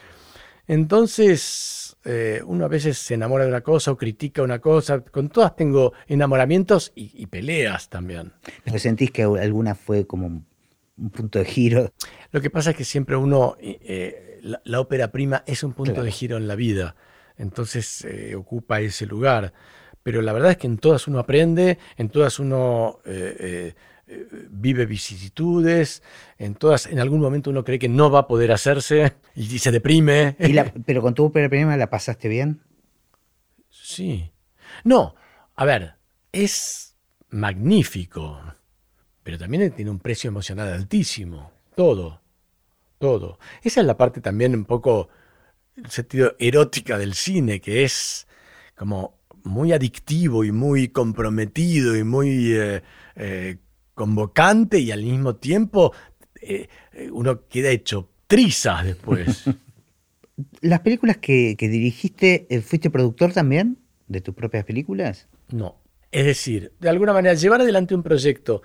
Entonces, 0.68 1.85
eh, 2.06 2.40
uno 2.46 2.64
a 2.64 2.68
veces 2.68 2.98
se 2.98 3.14
enamora 3.14 3.44
de 3.44 3.50
una 3.50 3.62
cosa 3.62 3.90
o 3.90 3.96
critica 3.96 4.42
una 4.42 4.60
cosa. 4.60 5.00
Con 5.00 5.28
todas 5.28 5.56
tengo 5.56 5.92
enamoramientos 6.06 6.92
y, 6.94 7.26
peleas 7.26 7.88
también. 7.88 8.32
¿Pero 8.64 8.78
sentís 8.78 9.10
que 9.10 9.24
alguna 9.24 9.74
fue 9.74 10.06
como 10.06 10.26
un 10.26 11.10
punto 11.10 11.40
de 11.40 11.44
giro? 11.44 11.92
Lo 12.30 12.40
que 12.40 12.50
pasa 12.50 12.70
es 12.70 12.76
que 12.76 12.84
siempre 12.84 13.16
uno, 13.16 13.56
eh, 13.60 14.40
la, 14.42 14.80
ópera 14.80 15.10
prima 15.10 15.42
es 15.46 15.64
un 15.64 15.72
punto 15.72 16.02
de 16.02 16.12
giro 16.12 16.36
en 16.36 16.46
la 16.46 16.54
vida. 16.54 16.94
Entonces 17.36 18.04
eh, 18.04 18.36
ocupa 18.36 18.80
ese 18.80 19.06
lugar. 19.06 19.52
Pero 20.04 20.22
la 20.22 20.32
verdad 20.32 20.52
es 20.52 20.56
que 20.58 20.68
en 20.68 20.78
todas 20.78 21.08
uno 21.08 21.18
aprende, 21.18 21.78
en 21.96 22.08
todas 22.10 22.38
uno 22.38 23.00
vive 24.06 24.86
vicisitudes, 24.86 26.02
en 26.38 26.54
todas, 26.54 26.86
en 26.86 27.00
algún 27.00 27.20
momento 27.20 27.50
uno 27.50 27.64
cree 27.64 27.78
que 27.78 27.88
no 27.88 28.10
va 28.10 28.20
a 28.20 28.26
poder 28.28 28.52
hacerse 28.52 29.14
y, 29.34 29.58
se 29.58 29.70
deprime. 29.70 30.36
pero 30.86 31.02
con 31.02 31.14
tu 31.14 31.32
primera 31.32 31.76
la 31.76 31.90
pasaste 31.90 32.28
bien. 32.28 32.60
Sí. 33.68 34.30
No, 34.84 35.14
a 35.54 35.64
ver, 35.64 35.94
es 36.32 36.96
magnífico, 37.30 38.40
pero 39.22 39.38
también 39.38 39.70
tiene 39.72 39.90
un 39.90 39.98
precio 39.98 40.28
emocional 40.28 40.72
altísimo. 40.72 41.50
Todo, 41.74 42.20
todo. 42.98 43.38
Esa 43.62 43.80
es 43.80 43.86
la 43.86 43.96
parte 43.96 44.20
también 44.20 44.54
un 44.54 44.64
poco, 44.64 45.08
el 45.76 45.90
sentido 45.90 46.36
erótica 46.38 46.98
del 46.98 47.14
cine, 47.14 47.60
que 47.60 47.84
es 47.84 48.26
como 48.76 49.18
muy 49.44 49.72
adictivo 49.72 50.44
y 50.44 50.52
muy 50.52 50.88
comprometido 50.88 51.96
y 51.96 52.04
muy 52.04 52.52
eh, 52.52 52.82
eh, 53.14 53.58
convocante 53.96 54.78
y 54.78 54.92
al 54.92 55.02
mismo 55.02 55.36
tiempo 55.36 55.92
eh, 56.40 56.68
eh, 56.92 57.10
uno 57.10 57.48
queda 57.48 57.70
hecho 57.70 58.10
trizas 58.28 58.84
después. 58.84 59.44
¿Las 60.60 60.80
películas 60.80 61.16
que, 61.16 61.56
dirigiste, 61.58 62.46
eh, 62.50 62.60
fuiste 62.60 62.90
productor 62.90 63.32
también 63.32 63.78
de 64.06 64.20
tus 64.20 64.34
propias 64.34 64.64
películas? 64.64 65.28
No. 65.50 65.80
Es 66.12 66.26
decir, 66.26 66.72
de 66.78 66.90
alguna 66.90 67.14
manera, 67.14 67.34
llevar 67.34 67.62
adelante 67.62 67.94
un 67.94 68.02
proyecto 68.02 68.62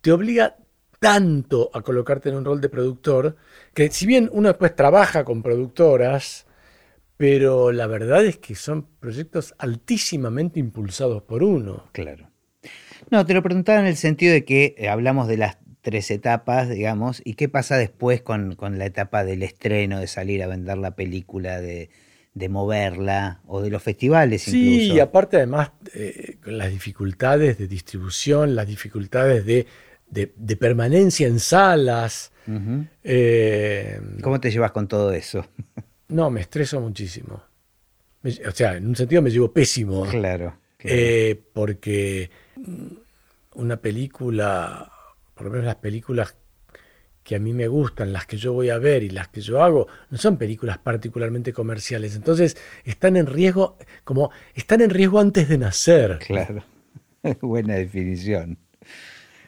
te 0.00 0.10
obliga 0.10 0.56
tanto 0.98 1.70
a 1.72 1.82
colocarte 1.82 2.28
en 2.28 2.36
un 2.36 2.44
rol 2.44 2.60
de 2.60 2.68
productor 2.68 3.36
que 3.72 3.88
si 3.90 4.04
bien 4.04 4.28
uno 4.32 4.48
después 4.48 4.74
trabaja 4.74 5.24
con 5.24 5.42
productoras, 5.42 6.46
pero 7.16 7.70
la 7.70 7.86
verdad 7.86 8.24
es 8.24 8.38
que 8.38 8.56
son 8.56 8.88
proyectos 8.98 9.54
altísimamente 9.58 10.58
impulsados 10.58 11.22
por 11.22 11.44
uno. 11.44 11.84
Claro. 11.92 12.31
No, 13.10 13.26
te 13.26 13.34
lo 13.34 13.42
preguntaba 13.42 13.80
en 13.80 13.86
el 13.86 13.96
sentido 13.96 14.32
de 14.32 14.44
que 14.44 14.74
eh, 14.78 14.88
hablamos 14.88 15.28
de 15.28 15.36
las 15.36 15.58
tres 15.82 16.10
etapas, 16.10 16.70
digamos, 16.70 17.20
y 17.24 17.34
qué 17.34 17.48
pasa 17.48 17.76
después 17.76 18.22
con, 18.22 18.56
la 18.58 18.86
etapa 18.86 19.24
del 19.24 19.42
estreno, 19.42 19.98
de 19.98 20.06
salir 20.06 20.42
a 20.42 20.46
vender 20.46 20.78
la 20.78 20.94
película, 20.94 21.60
de, 21.60 21.90
moverla, 22.48 23.40
o 23.46 23.60
de 23.60 23.68
los 23.68 23.82
festivales 23.82 24.42
sí, 24.42 24.90
y 24.92 25.00
aparte 25.00 25.36
además 25.36 25.72
eh, 25.94 26.38
con 26.42 26.56
las 26.56 26.70
dificultades 26.70 27.58
de 27.58 27.66
distribución, 27.66 28.54
las 28.54 28.66
dificultades 28.66 29.44
de, 29.44 29.66
permanencia 30.56 31.26
en 31.26 31.40
salas. 31.40 32.32
Eh, 33.04 34.00
¿Cómo 34.22 34.40
te 34.40 34.50
llevas 34.50 34.70
con 34.70 34.88
todo 34.88 35.12
eso? 35.12 35.46
no, 36.08 36.30
me 36.30 36.40
estreso 36.40 36.80
muchísimo. 36.80 37.42
o 38.24 38.50
sea, 38.52 38.76
en 38.76 38.86
un 38.86 38.96
sentido 38.96 39.20
me 39.20 39.30
llevo 39.30 39.52
pésimo. 39.52 40.06
Claro. 40.06 40.61
Claro. 40.88 41.40
porque 41.52 42.30
una 43.54 43.76
película, 43.76 44.90
por 45.34 45.46
lo 45.46 45.50
menos 45.50 45.66
las 45.66 45.76
películas 45.76 46.36
que 47.22 47.36
a 47.36 47.38
mí 47.38 47.52
me 47.52 47.68
gustan, 47.68 48.12
las 48.12 48.26
que 48.26 48.36
yo 48.36 48.52
voy 48.52 48.70
a 48.70 48.78
ver 48.78 49.02
y 49.02 49.10
las 49.10 49.28
que 49.28 49.40
yo 49.40 49.62
hago, 49.62 49.86
no 50.10 50.18
son 50.18 50.36
películas 50.36 50.78
particularmente 50.78 51.52
comerciales. 51.52 52.16
Entonces 52.16 52.56
están 52.84 53.16
en 53.16 53.26
riesgo, 53.26 53.76
como 54.04 54.30
están 54.54 54.80
en 54.80 54.90
riesgo 54.90 55.20
antes 55.20 55.48
de 55.48 55.58
nacer. 55.58 56.18
Claro, 56.26 56.64
buena 57.40 57.74
definición. 57.74 58.58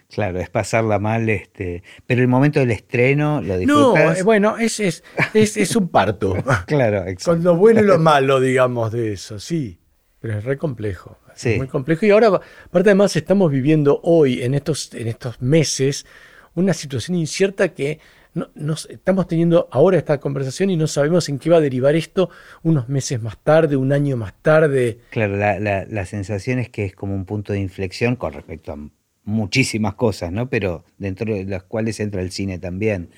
Claro, 0.09 0.39
es 0.39 0.49
pasarla 0.49 1.01
mal, 1.01 1.29
este, 1.29 1.83
pero 2.07 2.21
el 2.21 2.29
momento 2.29 2.61
del 2.61 2.71
estreno 2.71 3.41
lo 3.43 3.59
disfrutas. 3.59 4.05
No, 4.05 4.13
eh, 4.13 4.23
bueno, 4.23 4.59
es, 4.59 4.79
es, 4.79 5.03
es, 5.35 5.75
un 5.75 5.89
parto. 5.89 6.37
claro, 6.67 6.99
exacto. 6.99 7.33
Con 7.33 7.43
lo 7.43 7.57
bueno 7.57 7.81
y 7.81 7.85
lo 7.85 7.99
malo, 7.99 8.39
digamos, 8.39 8.93
de 8.93 9.15
eso, 9.15 9.41
sí. 9.41 9.81
Pero 10.21 10.39
es 10.39 10.45
re 10.45 10.57
complejo. 10.57 11.19
Muy 11.57 11.69
complejo. 11.69 12.07
Y 12.07 12.11
ahora, 12.11 12.29
aparte 12.29 12.91
además, 12.91 13.17
estamos 13.17 13.51
viviendo 13.51 14.01
hoy, 14.03 14.43
en 14.43 14.55
estos, 14.55 14.93
en 14.95 15.09
estos 15.09 15.41
meses, 15.41 16.07
una 16.55 16.73
situación 16.75 17.17
incierta 17.17 17.69
que 17.69 17.99
no, 18.35 18.49
nos, 18.55 18.87
estamos 18.91 19.29
teniendo 19.29 19.69
ahora 19.71 19.97
esta 19.97 20.19
conversación 20.19 20.71
y 20.71 20.77
no 20.77 20.87
sabemos 20.87 21.29
en 21.29 21.39
qué 21.39 21.51
va 21.51 21.59
a 21.59 21.61
derivar 21.61 21.95
esto 21.95 22.31
unos 22.63 22.89
meses 22.89 23.23
más 23.23 23.39
tarde, 23.39 23.77
un 23.77 23.93
año 23.93 24.17
más 24.17 24.35
tarde. 24.43 24.99
Claro, 25.11 25.37
la, 25.37 25.59
la, 25.59 26.07
sensación 26.07 26.59
es 26.59 26.69
que 26.69 26.85
es 26.85 26.95
como 26.95 27.15
un 27.15 27.25
punto 27.25 27.53
de 27.53 27.61
inflexión 27.61 28.17
con 28.17 28.33
respecto 28.33 28.73
a 28.73 28.79
muchísimas 29.25 29.95
cosas, 29.95 30.33
¿no? 30.33 30.49
Pero 30.49 30.85
dentro 30.99 31.33
de 31.33 31.45
las 31.45 31.63
cuales 31.63 32.01
entra 32.01 32.21
el 32.21 32.31
cine 32.31 32.59
también. 32.59 33.11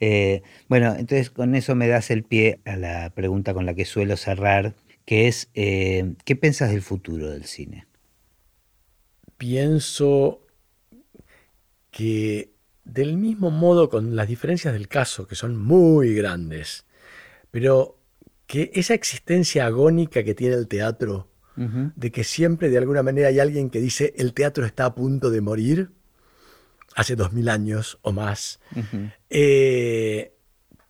Eh, 0.00 0.42
bueno, 0.68 0.96
entonces 0.98 1.30
con 1.30 1.54
eso 1.54 1.76
me 1.76 1.86
das 1.86 2.10
el 2.10 2.24
pie 2.24 2.58
a 2.64 2.76
la 2.76 3.10
pregunta 3.10 3.54
con 3.54 3.66
la 3.66 3.74
que 3.74 3.84
suelo 3.84 4.16
cerrar, 4.16 4.74
que 5.04 5.28
es, 5.28 5.48
eh, 5.54 6.14
¿qué 6.24 6.36
piensas 6.36 6.70
del 6.70 6.82
futuro 6.82 7.30
del 7.30 7.44
cine? 7.44 7.86
Pienso 9.36 10.46
que 11.90 12.52
del 12.84 13.16
mismo 13.16 13.50
modo 13.50 13.88
con 13.88 14.16
las 14.16 14.28
diferencias 14.28 14.72
del 14.72 14.88
caso, 14.88 15.26
que 15.26 15.34
son 15.34 15.56
muy 15.56 16.14
grandes, 16.14 16.86
pero 17.50 17.98
que 18.46 18.70
esa 18.74 18.94
existencia 18.94 19.66
agónica 19.66 20.24
que 20.24 20.34
tiene 20.34 20.56
el 20.56 20.68
teatro, 20.68 21.28
de 21.54 22.10
que 22.10 22.24
siempre 22.24 22.70
de 22.70 22.78
alguna 22.78 23.02
manera 23.02 23.28
hay 23.28 23.38
alguien 23.38 23.68
que 23.68 23.78
dice 23.78 24.14
el 24.16 24.32
teatro 24.32 24.64
está 24.64 24.86
a 24.86 24.94
punto 24.94 25.30
de 25.30 25.42
morir, 25.42 25.90
hace 26.94 27.14
dos 27.14 27.32
mil 27.32 27.48
años 27.50 27.98
o 28.02 28.12
más, 28.12 28.58
eh, 29.28 30.34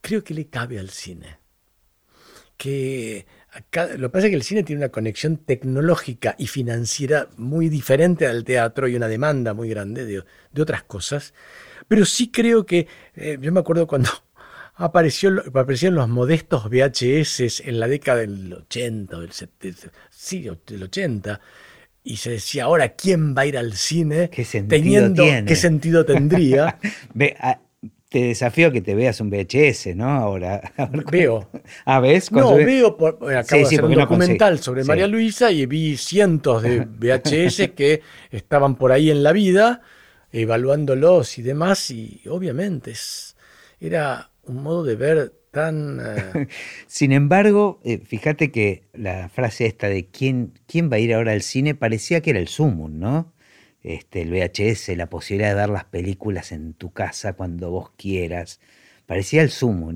creo 0.01 0.23
que 0.23 0.33
le 0.33 0.47
cabe 0.47 0.79
al 0.79 0.89
cine. 0.89 1.37
Que 2.55 3.25
lo 3.97 4.07
que 4.07 4.09
pasa 4.09 4.27
es 4.27 4.31
que 4.31 4.35
el 4.35 4.43
cine 4.43 4.63
tiene 4.63 4.81
una 4.81 4.89
conexión 4.89 5.37
tecnológica 5.37 6.35
y 6.37 6.47
financiera 6.47 7.27
muy 7.37 7.69
diferente 7.69 8.25
al 8.25 8.43
teatro 8.43 8.87
y 8.87 8.95
una 8.95 9.07
demanda 9.07 9.53
muy 9.53 9.69
grande 9.69 10.05
de, 10.05 10.61
otras 10.61 10.83
cosas. 10.83 11.33
Pero 11.87 12.05
sí 12.05 12.31
creo 12.31 12.65
que, 12.65 12.87
eh, 13.15 13.37
yo 13.39 13.51
me 13.51 13.59
acuerdo 13.59 13.85
cuando 13.85 14.09
apareció, 14.75 15.43
aparecieron 15.47 15.95
los 15.95 16.09
modestos 16.09 16.69
VHS 16.69 17.61
en 17.65 17.79
la 17.79 17.87
década 17.87 18.19
del 18.19 18.53
80, 18.53 19.19
del 19.19 19.31
70, 19.31 19.91
sí, 20.09 20.49
del 20.65 20.83
80, 20.83 21.39
y 22.03 22.17
se 22.17 22.31
decía, 22.31 22.65
ahora, 22.65 22.89
¿quién 22.95 23.35
va 23.35 23.43
a 23.43 23.45
ir 23.45 23.57
al 23.57 23.73
cine? 23.73 24.29
¿Qué 24.29 24.43
sentido 24.43 25.13
tiene? 25.13 25.45
¿Qué 25.45 25.55
sentido 25.55 26.05
tendría? 26.05 26.79
te 28.13 28.25
desafío 28.25 28.71
que 28.71 28.81
te 28.81 28.93
veas 28.93 29.19
un 29.21 29.31
VHS, 29.31 29.95
¿no? 29.95 30.07
Ahora. 30.07 30.61
Veo. 31.11 31.49
¿Ah, 31.83 31.99
ves? 31.99 32.31
No, 32.31 32.55
veo, 32.55 32.95
por, 32.95 33.15
acabo 33.35 33.61
de 33.61 33.65
hacer 33.65 33.83
un 33.83 33.95
documental 33.95 34.59
sobre 34.59 34.83
María 34.83 35.07
Luisa 35.07 35.51
y 35.51 35.65
vi 35.65 35.97
cientos 35.97 36.61
de 36.61 36.81
VHS 36.85 37.71
que 37.75 38.03
estaban 38.29 38.75
por 38.75 38.91
ahí 38.91 39.09
en 39.09 39.23
la 39.23 39.31
vida, 39.31 39.81
evaluándolos 40.31 41.39
y 41.39 41.41
demás, 41.41 41.89
y 41.89 42.21
obviamente 42.29 42.93
era 43.79 44.29
un 44.43 44.61
modo 44.61 44.83
de 44.83 44.95
ver 44.95 45.33
tan... 45.49 45.99
Eh, 45.99 46.47
Sin 46.85 47.13
embargo, 47.13 47.79
eh, 47.83 47.97
fíjate 47.97 48.51
que 48.51 48.83
la 48.93 49.27
frase 49.29 49.65
esta 49.65 49.89
de 49.89 50.05
¿quién, 50.05 50.53
quién 50.67 50.91
va 50.91 50.97
a 50.97 50.99
ir 50.99 51.15
ahora 51.15 51.31
al 51.31 51.41
cine 51.41 51.73
parecía 51.73 52.21
que 52.21 52.29
era 52.29 52.39
el 52.39 52.47
sumum, 52.47 52.99
¿no? 52.99 53.32
Este, 53.83 54.21
el 54.21 54.31
VHS, 54.31 54.95
la 54.95 55.09
posibilidad 55.09 55.49
de 55.49 55.55
ver 55.55 55.69
las 55.69 55.85
películas 55.85 56.51
en 56.51 56.73
tu 56.73 56.91
casa 56.91 57.33
cuando 57.33 57.69
vos 57.69 57.91
quieras. 57.97 58.61
Parecía 59.05 59.41
el 59.41 59.49
sumo. 59.49 59.91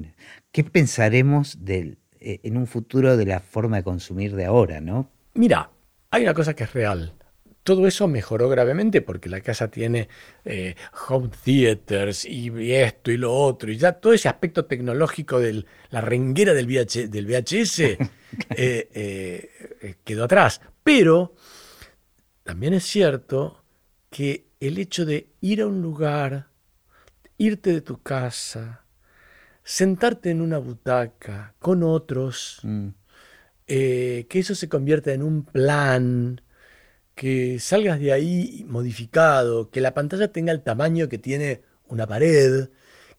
¿Qué 0.52 0.64
pensaremos 0.66 1.64
del, 1.64 1.98
eh, 2.20 2.42
en 2.44 2.58
un 2.58 2.68
futuro 2.68 3.16
de 3.16 3.26
la 3.26 3.40
forma 3.40 3.78
de 3.78 3.84
consumir 3.84 4.36
de 4.36 4.46
ahora, 4.46 4.82
no? 4.82 5.10
Mira, 5.34 5.72
hay 6.12 6.24
una 6.24 6.34
cosa 6.34 6.54
que 6.54 6.66
es 6.66 6.74
real. 6.74 7.14
Todo 7.64 7.88
eso 7.88 8.08
mejoró 8.08 8.48
gravemente 8.50 9.02
porque 9.02 9.30
la 9.30 9.42
casa 9.42 9.70
tiene 9.70 10.08
eh, 10.46 10.76
home 11.08 11.30
theaters 11.44 12.24
y 12.24 12.72
esto 12.72 13.12
y 13.12 13.18
lo 13.18 13.34
otro, 13.34 13.72
y 13.72 13.78
ya 13.78 13.94
todo 13.94 14.14
ese 14.14 14.30
aspecto 14.30 14.66
tecnológico 14.66 15.40
de 15.40 15.66
la 15.90 16.00
renguera 16.00 16.54
del, 16.54 16.68
del 16.68 17.26
VHS 17.26 17.80
eh, 18.50 19.96
quedó 20.06 20.26
atrás. 20.26 20.62
Pero 20.84 21.36
también 22.44 22.74
es 22.74 22.86
cierto 22.86 23.66
que 24.18 24.48
el 24.60 24.80
hecho 24.80 25.06
de 25.06 25.30
ir 25.42 25.62
a 25.62 25.68
un 25.68 25.84
lugar, 25.84 26.48
irte 27.38 27.72
de 27.72 27.82
tu 27.82 28.02
casa, 28.02 28.84
sentarte 29.64 30.32
en 30.32 30.42
una 30.42 30.58
butaca 30.58 31.54
con 31.60 31.84
otros, 31.84 32.62
mm. 32.64 32.88
eh, 33.68 34.26
que 34.28 34.40
eso 34.40 34.56
se 34.56 34.70
convierta 34.70 35.14
en 35.14 35.22
un 35.22 35.46
plan, 35.46 36.42
que 37.14 37.60
salgas 37.60 38.00
de 38.00 38.12
ahí 38.12 38.66
modificado, 38.68 39.70
que 39.70 39.82
la 39.82 39.94
pantalla 39.94 40.32
tenga 40.32 40.52
el 40.52 40.64
tamaño 40.64 41.08
que 41.10 41.20
tiene 41.20 41.62
una 41.88 42.08
pared, 42.08 42.70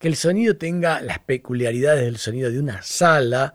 que 0.01 0.09
el 0.09 0.17
sonido 0.17 0.57
tenga 0.57 1.01
las 1.01 1.21
peculiaridades 1.21 2.07
del 2.07 2.17
sonido 2.17 2.51
de 2.51 2.59
una 2.59 2.83
sala, 2.83 3.55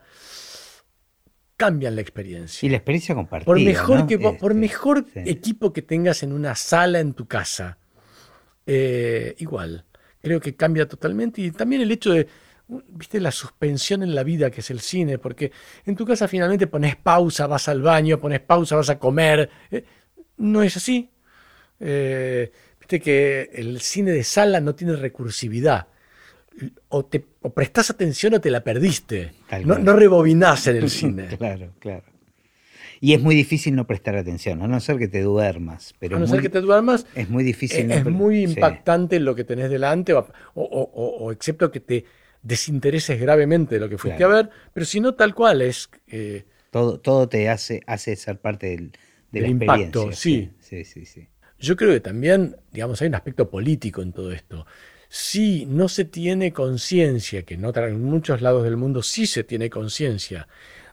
cambian 1.58 1.96
la 1.96 2.02
experiencia. 2.02 2.66
Y 2.66 2.70
la 2.70 2.78
experiencia 2.78 3.16
compartida. 3.16 3.46
Por 3.46 3.60
mejor, 3.60 4.08
que, 4.08 4.20
por 4.20 4.98
este, 4.98 5.30
equipo 5.30 5.74
que 5.74 5.82
tengas 5.82 6.24
en 6.24 6.34
una 6.34 6.56
sala 6.56 7.00
en 7.00 7.14
tu 7.14 7.28
casa, 7.28 7.78
eh, 8.66 9.36
igual, 9.40 9.86
creo 10.22 10.40
que 10.40 10.56
cambia 10.56 10.88
totalmente. 10.88 11.42
Y 11.42 11.52
también 11.52 11.82
el 11.82 11.92
hecho 11.92 12.12
de, 12.12 12.28
viste, 12.68 13.20
la 13.20 13.32
suspensión 13.32 14.04
en 14.04 14.16
la 14.16 14.24
vida 14.24 14.50
que 14.50 14.62
es 14.62 14.72
el 14.72 14.80
cine, 14.80 15.18
porque 15.18 15.52
en 15.86 15.96
tu 15.96 16.06
casa 16.06 16.28
finalmente 16.28 16.68
pones 16.68 16.96
pausa, 16.96 17.48
vas 17.48 17.68
al 17.68 17.82
baño, 17.82 18.20
pones 18.20 18.40
pausa, 18.40 18.76
vas 18.76 18.90
a 18.90 19.00
comer. 19.00 19.50
Eh, 19.72 19.84
no 20.38 20.64
es 20.64 20.78
así. 20.78 21.10
Eh, 21.80 22.52
viste 22.80 23.00
que 23.00 23.50
el 23.54 23.82
cine 23.82 24.12
de 24.12 24.24
sala 24.24 24.60
no 24.60 24.76
tiene 24.76 24.96
recursividad 24.96 25.88
o, 26.90 27.06
te, 27.06 27.26
o 27.42 27.54
prestás 27.54 27.90
atención 27.90 28.34
o 28.34 28.42
te 28.42 28.52
la 28.52 28.64
perdiste. 28.64 29.32
No, 29.66 29.78
no, 29.80 29.94
rebobinás 29.94 30.68
en 30.68 30.78
el 30.78 30.90
cine. 30.90 31.28
claro, 31.38 31.74
claro. 31.80 32.04
Y 33.02 33.14
es 33.14 33.22
muy 33.22 33.36
difícil 33.36 33.76
no 33.76 33.86
prestar 33.86 34.16
atención, 34.16 34.62
a 34.62 34.68
no 34.68 34.80
ser 34.80 34.98
que 34.98 35.10
te 35.10 35.22
duermas. 35.22 35.94
Pero 36.00 36.16
a 36.16 36.20
no 36.20 36.28
ser 36.28 36.42
que 36.42 36.48
te 36.48 36.62
duermas. 36.62 37.06
Es 37.16 37.30
muy 37.30 37.44
difícil. 37.44 37.92
Es, 37.92 38.06
muy 38.06 38.44
impactante 38.44 39.20
lo 39.20 39.36
que 39.36 39.44
tenés 39.44 39.70
delante, 39.70 40.14
o, 40.14 40.26
o, 40.56 41.32
excepto 41.34 41.70
que 41.70 41.82
te 41.82 42.06
desintereses 42.42 43.20
gravemente 43.20 43.76
de 43.76 43.82
lo 43.82 43.90
que 43.90 43.98
fuiste 43.98 44.24
a 44.24 44.28
ver, 44.28 44.50
pero 44.74 44.86
si 44.86 45.02
no, 45.02 45.16
tal 45.16 45.36
cual 45.36 45.62
es. 45.62 45.90
Eh, 46.08 46.46
todo, 46.72 46.98
todo 47.00 47.28
te 47.28 47.50
hace, 47.50 47.82
hace 47.88 48.16
ser 48.16 48.40
parte 48.40 48.68
del, 48.68 48.94
del 49.32 49.50
impacto, 49.50 50.14
sí. 50.14 50.52
Sí, 50.62 50.86
sí, 50.86 51.06
sí. 51.06 51.28
Yo 51.60 51.76
creo 51.76 51.92
que 51.92 52.00
también, 52.00 52.56
digamos, 52.72 53.02
hay 53.02 53.10
un 53.10 53.16
aspecto 53.16 53.50
político 53.50 54.02
en 54.02 54.14
todo 54.14 54.32
esto 54.32 54.66
si 55.16 55.68
no 55.68 55.90
se 55.90 56.06
tiene 56.06 56.52
conciencia, 56.54 57.44
que 57.44 57.54
en, 57.54 58.04
muchos 58.04 58.42
lados 58.42 58.64
del 58.64 58.78
mundo 58.78 59.04
sí 59.04 59.28
se 59.28 59.44
tiene 59.44 59.70
conciencia 59.70 60.48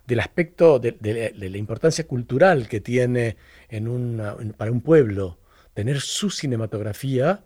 del 0.06 0.20
aspecto 0.20 0.78
de, 0.78 1.32
la 1.38 1.56
importancia 1.56 2.06
cultural 2.06 2.68
que 2.68 2.82
tiene 2.82 3.38
en 3.70 4.52
para 4.58 4.72
un 4.72 4.82
pueblo 4.82 5.38
tener 5.72 6.02
su 6.02 6.28
cinematografía, 6.28 7.44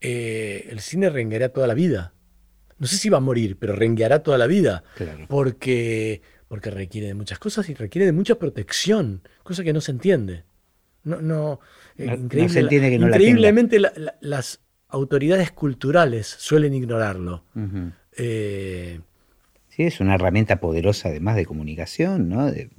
eh, 0.00 0.68
el 0.70 0.80
cine 0.80 1.10
rengueará 1.10 1.50
toda 1.50 1.66
la 1.66 1.74
vida. 1.74 2.14
No 2.78 2.86
sé 2.86 2.96
si 2.96 3.10
va 3.10 3.18
a 3.18 3.20
morir, 3.20 3.58
pero 3.58 3.76
rengueará 3.76 4.22
toda 4.22 4.38
la 4.38 4.46
vida. 4.46 4.84
Porque, 5.28 6.22
porque 6.48 6.70
requiere 6.70 7.08
de 7.08 7.14
muchas 7.14 7.38
cosas 7.38 7.68
y 7.68 7.74
requiere 7.74 8.06
de 8.06 8.12
mucha 8.12 8.36
protección, 8.36 9.20
cosa 9.42 9.62
que 9.62 9.74
no 9.74 9.82
se 9.82 9.90
entiende. 9.90 10.44
No, 11.02 11.20
no, 11.20 11.60
increíblemente 11.98 13.78
las 13.78 14.63
autoridades 14.94 15.50
culturales 15.50 16.26
suelen 16.26 16.72
ignorarlo. 16.72 17.42
Eh, 18.16 19.00
sí, 19.68 19.82
es 19.82 20.00
una 20.00 20.14
herramienta 20.14 20.60
poderosa 20.60 21.08
además 21.08 21.36
de 21.36 21.46
comunicación, 21.46 22.28
¿no? 22.28 22.50
De... 22.50 22.70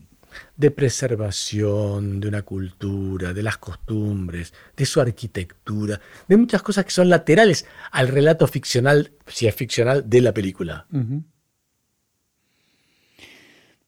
preservación 0.72 2.20
de 2.20 2.28
una 2.28 2.42
cultura, 2.42 3.34
de 3.34 3.44
las 3.44 3.58
costumbres, 3.58 4.54
de 4.76 4.86
su 4.86 5.02
arquitectura, 5.02 6.00
de 6.28 6.38
muchas 6.38 6.62
cosas 6.62 6.86
que 6.86 6.92
son 6.92 7.10
laterales 7.10 7.66
al 7.92 8.08
relato 8.08 8.48
ficcional, 8.48 9.12
si 9.28 9.48
es 9.48 9.56
ficcional, 9.56 10.10
de 10.10 10.22
la 10.22 10.34
película. 10.34 10.88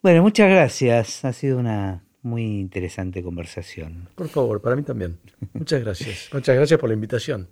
Bueno, 0.02 0.22
muchas 0.22 0.50
gracias. 0.50 1.26
Ha 1.26 1.34
sido 1.34 1.58
una 1.58 2.04
muy 2.28 2.44
interesante 2.44 3.24
conversación. 3.24 4.10
Por 4.16 4.28
favor, 4.28 4.62
para 4.62 4.76
mí 4.76 4.84
también. 4.84 5.18
Muchas 5.54 5.82
gracias. 5.82 6.30
Muchas 6.34 6.56
gracias 6.56 6.80
por 6.80 6.90
la 6.90 6.94
invitación. 6.94 7.48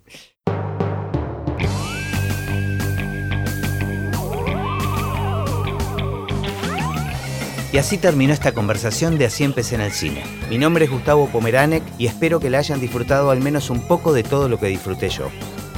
Y 7.75 7.77
así 7.77 7.97
terminó 7.97 8.31
esta 8.31 8.53
conversación 8.53 9.17
de 9.17 9.25
Así 9.25 9.43
empecé 9.43 9.75
en 9.75 9.81
el 9.81 9.91
cine. 9.91 10.23
Mi 10.49 10.57
nombre 10.57 10.85
es 10.85 10.91
Gustavo 10.91 11.27
Pomeranek 11.27 11.83
y 11.97 12.07
espero 12.07 12.39
que 12.39 12.49
la 12.49 12.59
hayan 12.59 12.79
disfrutado 12.79 13.31
al 13.31 13.41
menos 13.41 13.69
un 13.69 13.85
poco 13.85 14.13
de 14.13 14.23
todo 14.23 14.47
lo 14.47 14.57
que 14.57 14.67
disfruté 14.67 15.09
yo. 15.09 15.29